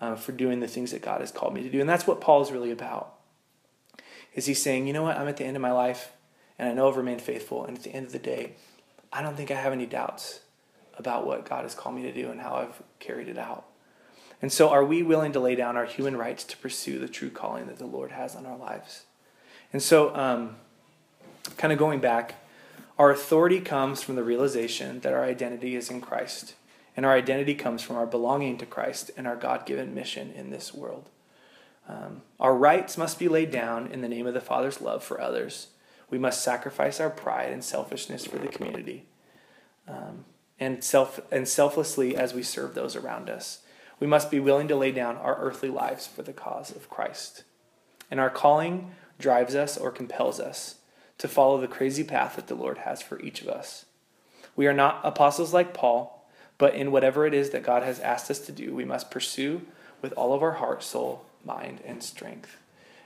uh, 0.02 0.16
for 0.16 0.32
doing 0.32 0.60
the 0.60 0.68
things 0.68 0.90
that 0.94 1.04
God 1.04 1.22
has 1.22 1.32
called 1.32 1.54
me 1.54 1.62
to 1.62 1.70
do, 1.70 1.80
and 1.80 1.88
that's 1.88 2.08
what 2.08 2.22
Paul 2.22 2.42
is 2.42 2.52
really 2.52 2.72
about. 2.72 3.14
Is 4.34 4.48
he 4.48 4.56
saying, 4.56 4.88
you 4.88 4.94
know 4.94 5.04
what, 5.04 5.18
I'm 5.18 5.28
at 5.28 5.38
the 5.38 5.46
end 5.46 5.56
of 5.56 5.62
my 5.62 5.72
life, 5.72 6.12
and 6.58 6.68
I 6.68 6.74
know 6.74 6.90
I've 6.90 6.98
remained 6.98 7.22
faithful, 7.22 7.64
and 7.64 7.78
at 7.78 7.84
the 7.84 7.94
end 7.94 8.08
of 8.08 8.12
the 8.12 8.18
day, 8.18 8.54
I 9.14 9.22
don't 9.22 9.38
think 9.38 9.52
I 9.52 9.62
have 9.62 9.74
any 9.74 9.86
doubts 9.86 10.40
about 10.98 11.28
what 11.28 11.48
God 11.48 11.64
has 11.66 11.76
called 11.76 11.96
me 11.96 12.02
to 12.02 12.12
do 12.12 12.32
and 12.32 12.42
how 12.42 12.56
I've 12.56 12.82
carried 12.98 13.28
it 13.28 13.38
out. 13.38 13.66
And 14.42 14.52
so, 14.52 14.70
are 14.70 14.84
we 14.84 15.04
willing 15.04 15.34
to 15.34 15.40
lay 15.40 15.54
down 15.54 15.78
our 15.78 15.86
human 15.86 16.18
rights 16.18 16.44
to 16.46 16.58
pursue 16.58 16.98
the 16.98 17.08
true 17.08 17.30
calling 17.30 17.68
that 17.68 17.78
the 17.78 17.86
Lord 17.86 18.12
has 18.12 18.36
on 18.36 18.48
our 18.48 18.58
lives? 18.58 19.04
And 19.74 19.82
so, 19.82 20.16
um, 20.16 20.56
kind 21.58 21.74
of 21.74 21.80
going 21.80 22.00
back, 22.00 22.36
our 22.98 23.12
authority 23.12 23.60
comes 23.60 24.02
from 24.02 24.16
the 24.16 24.24
realization 24.24 25.02
that 25.02 25.14
our 25.14 25.24
identity 25.24 25.76
is 25.76 25.90
in 25.90 26.02
Christ. 26.02 26.56
And 26.96 27.06
our 27.06 27.14
identity 27.14 27.54
comes 27.54 27.84
from 27.84 27.96
our 27.96 28.08
belonging 28.08 28.58
to 28.58 28.66
Christ 28.66 29.12
and 29.16 29.28
our 29.28 29.36
God 29.36 29.66
given 29.66 29.94
mission 29.94 30.32
in 30.32 30.50
this 30.50 30.74
world. 30.74 31.10
Um, 31.88 32.24
our 32.40 32.56
rights 32.56 32.98
must 32.98 33.20
be 33.20 33.28
laid 33.28 33.52
down 33.52 33.88
in 33.88 34.02
the 34.02 34.10
name 34.10 34.26
of 34.26 34.34
the 34.34 34.42
Father's 34.42 34.82
love 34.82 35.04
for 35.04 35.22
others. 35.22 35.68
We 36.10 36.18
must 36.18 36.44
sacrifice 36.44 37.00
our 37.00 37.10
pride 37.10 37.52
and 37.52 37.64
selfishness 37.64 38.26
for 38.26 38.38
the 38.38 38.48
community. 38.48 39.06
Um, 39.88 40.26
and, 40.60 40.84
self, 40.84 41.20
and 41.32 41.48
selflessly 41.48 42.16
as 42.16 42.34
we 42.34 42.44
serve 42.44 42.74
those 42.74 42.96
around 42.96 43.30
us. 43.30 43.60
We 44.00 44.08
must 44.08 44.32
be 44.32 44.40
willing 44.40 44.68
to 44.68 44.76
lay 44.76 44.92
down 44.92 45.18
our 45.18 45.38
earthly 45.38 45.70
lives 45.70 46.08
for 46.08 46.24
the 46.24 46.34
cause 46.34 46.76
of 46.76 46.90
Christ. 46.90 47.44
And 48.10 48.20
our 48.20 48.30
calling 48.30 48.92
drives 49.20 49.56
us 49.56 49.78
or 49.78 49.92
compels 49.92 50.40
us 50.40 50.76
to 51.18 51.28
follow 51.28 51.60
the 51.60 51.68
crazy 51.68 52.04
path 52.04 52.36
that 52.36 52.48
the 52.48 52.56
Lord 52.56 52.80
has 52.80 53.02
for 53.02 53.20
each 53.22 53.42
of 53.42 53.48
us. 53.48 53.86
We 54.56 54.68
are 54.68 54.74
not 54.74 55.02
apostles 55.04 55.54
like 55.54 55.74
Paul, 55.74 56.26
but 56.58 56.76
in 56.76 56.92
whatever 56.92 57.26
it 57.26 57.34
is 57.34 57.52
that 57.52 57.64
God 57.64 57.84
has 57.84 58.00
asked 58.00 58.32
us 58.32 58.40
to 58.40 58.52
do, 58.52 58.74
we 58.74 58.86
must 58.86 59.12
pursue 59.12 59.62
with 60.02 60.14
all 60.14 60.34
of 60.34 60.44
our 60.44 60.54
heart, 60.54 60.84
soul, 60.84 61.26
mind, 61.46 61.80
and 61.86 62.04
strength. 62.04 62.58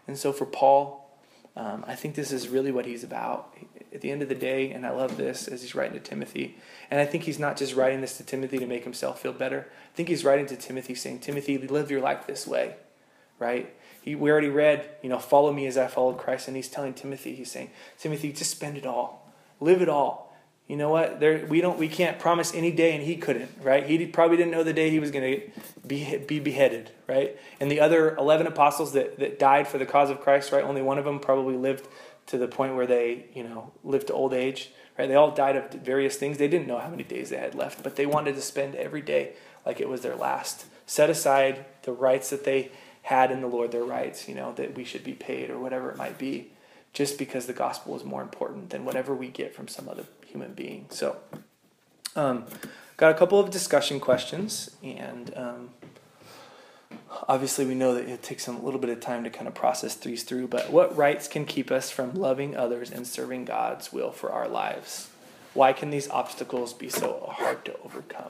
And 0.08 0.18
so 0.18 0.32
for 0.32 0.46
Paul, 0.46 1.10
um, 1.56 1.84
I 1.88 1.96
think 1.96 2.16
this 2.16 2.32
is 2.32 2.48
really 2.48 2.72
what 2.72 2.86
he's 2.86 3.04
about. 3.04 3.54
At 3.94 4.02
the 4.02 4.12
end 4.12 4.22
of 4.22 4.30
the 4.30 4.36
day, 4.36 4.72
and 4.72 4.86
I 4.86 4.92
love 4.92 5.18
this 5.18 5.50
as 5.50 5.62
he's 5.62 5.76
writing 5.76 5.94
to 5.94 6.00
Timothy, 6.00 6.58
and 6.90 7.00
I 7.00 7.06
think 7.06 7.24
he's 7.24 7.40
not 7.40 7.58
just 7.58 7.76
writing 7.76 8.00
this 8.00 8.18
to 8.18 8.24
Timothy 8.24 8.58
to 8.58 8.66
make 8.66 8.86
himself 8.86 9.22
feel 9.22 9.34
better. 9.34 9.68
I 9.70 9.96
think 9.96 10.08
he's 10.08 10.24
writing 10.24 10.46
to 10.48 10.56
Timothy 10.56 10.96
saying, 10.96 11.20
Timothy, 11.20 11.58
live 11.58 11.92
your 11.92 12.00
life 12.00 12.26
this 12.26 12.48
way, 12.48 12.76
right? 13.38 13.74
He, 14.02 14.16
we 14.16 14.32
already 14.32 14.50
read, 14.50 14.90
you 15.02 15.10
know, 15.10 15.20
follow 15.20 15.54
me 15.54 15.68
as 15.68 15.78
I 15.78 15.88
followed 15.88 16.18
Christ. 16.18 16.48
And 16.48 16.58
he's 16.58 16.68
telling 16.68 16.94
Timothy, 16.94 17.36
he's 17.36 17.52
saying, 17.52 17.70
Timothy, 18.00 18.34
just 18.34 18.52
spend 18.52 18.78
it 18.78 18.86
all. 18.86 19.32
Live 19.60 19.82
it 19.82 19.90
all. 19.90 20.36
You 20.68 20.78
know 20.78 20.90
what? 20.90 21.20
There, 21.20 21.46
we 21.48 21.60
don't, 21.60 21.78
we 21.78 21.90
can't 21.90 22.18
promise 22.18 22.54
any 22.56 22.72
day, 22.72 22.96
and 22.96 23.04
he 23.04 23.18
couldn't, 23.18 23.52
right? 23.62 23.86
He 23.86 24.06
probably 24.06 24.38
didn't 24.38 24.52
know 24.52 24.64
the 24.64 24.74
day 24.74 24.90
he 24.90 25.00
was 25.00 25.12
going 25.12 25.42
to 25.42 25.52
be, 25.86 26.18
be 26.20 26.40
beheaded, 26.40 26.92
right? 27.08 27.38
And 27.60 27.70
the 27.70 27.82
other 27.82 28.16
11 28.16 28.48
apostles 28.48 28.94
that, 28.94 29.20
that 29.20 29.38
died 29.38 29.68
for 29.68 29.78
the 29.78 29.86
cause 29.86 30.10
of 30.10 30.22
Christ, 30.22 30.52
right? 30.52 30.64
Only 30.64 30.82
one 30.82 30.98
of 30.98 31.04
them 31.04 31.20
probably 31.20 31.58
lived 31.58 31.88
to 32.28 32.38
the 32.38 32.48
point 32.48 32.76
where 32.76 32.88
they, 32.88 33.26
you 33.34 33.44
know, 33.44 33.74
lived 33.84 34.08
to 34.08 34.14
old 34.14 34.34
age, 34.34 34.72
right? 34.98 35.08
They 35.08 35.16
all 35.16 35.32
died 35.32 35.58
of 35.58 35.72
various 35.72 36.16
things. 36.16 36.38
They 36.38 36.48
didn't 36.48 36.68
know 36.68 36.80
how 36.80 36.90
many 36.90 37.04
days 37.04 37.30
they 37.30 37.38
had 37.38 37.54
left, 37.54 37.84
but 37.84 37.98
they 37.98 38.06
wanted 38.06 38.36
to 38.36 38.42
spend 38.42 38.76
every 38.76 39.02
day 39.02 39.34
like 39.66 39.82
it 39.82 39.90
was 39.90 40.02
their 40.02 40.16
last. 40.16 40.66
Set 40.86 41.10
aside 41.10 41.66
the 41.84 41.92
rights 41.92 42.30
that 42.30 42.46
they 42.46 42.72
had 43.04 43.32
in 43.32 43.42
the 43.42 43.48
Lord 43.48 43.72
their 43.72 43.84
rights, 43.84 44.28
you 44.28 44.36
know, 44.36 44.54
that 44.54 44.76
we 44.76 44.84
should 44.84 45.04
be 45.04 45.14
paid 45.14 45.50
or 45.50 45.60
whatever 45.60 45.90
it 45.90 45.98
might 45.98 46.18
be, 46.18 46.52
just 46.94 47.18
because 47.18 47.46
the 47.46 47.54
gospel 47.54 47.96
is 47.96 48.04
more 48.04 48.22
important 48.22 48.70
than 48.70 48.86
whatever 48.86 49.16
we 49.16 49.28
get 49.28 49.56
from 49.56 49.68
some 49.68 49.90
other 49.90 50.06
human 50.26 50.54
being. 50.54 50.86
So, 50.90 51.18
um, 52.16 52.46
got 52.98 53.12
a 53.12 53.18
couple 53.18 53.40
of 53.40 53.50
discussion 53.50 54.00
questions, 54.00 54.72
and 54.84 55.34
um, 55.36 55.70
obviously 57.28 57.66
we 57.66 57.76
know 57.76 57.94
that 57.96 58.08
it 58.08 58.22
takes 58.22 58.48
a 58.48 58.52
little 58.52 58.80
bit 58.80 58.90
of 58.90 59.00
time 59.00 59.24
to 59.24 59.30
kind 59.30 59.48
of 59.48 59.54
process 59.54 59.96
these 59.96 60.24
through, 60.24 60.48
but 60.48 60.72
what 60.72 60.96
rights 60.96 61.28
can 61.28 61.46
keep 61.46 61.72
us 61.72 61.90
from 61.90 62.14
loving 62.14 62.56
others 62.56 62.92
and 62.92 63.08
serving 63.08 63.46
God's 63.46 63.92
will 63.92 64.12
for 64.12 64.32
our 64.32 64.48
lives? 64.48 65.10
Why 65.54 65.74
can 65.74 65.90
these 65.90 66.10
obstacles 66.10 66.74
be 66.74 66.90
so 66.90 67.34
hard 67.34 67.66
to 67.66 67.78
overcome? 67.84 68.30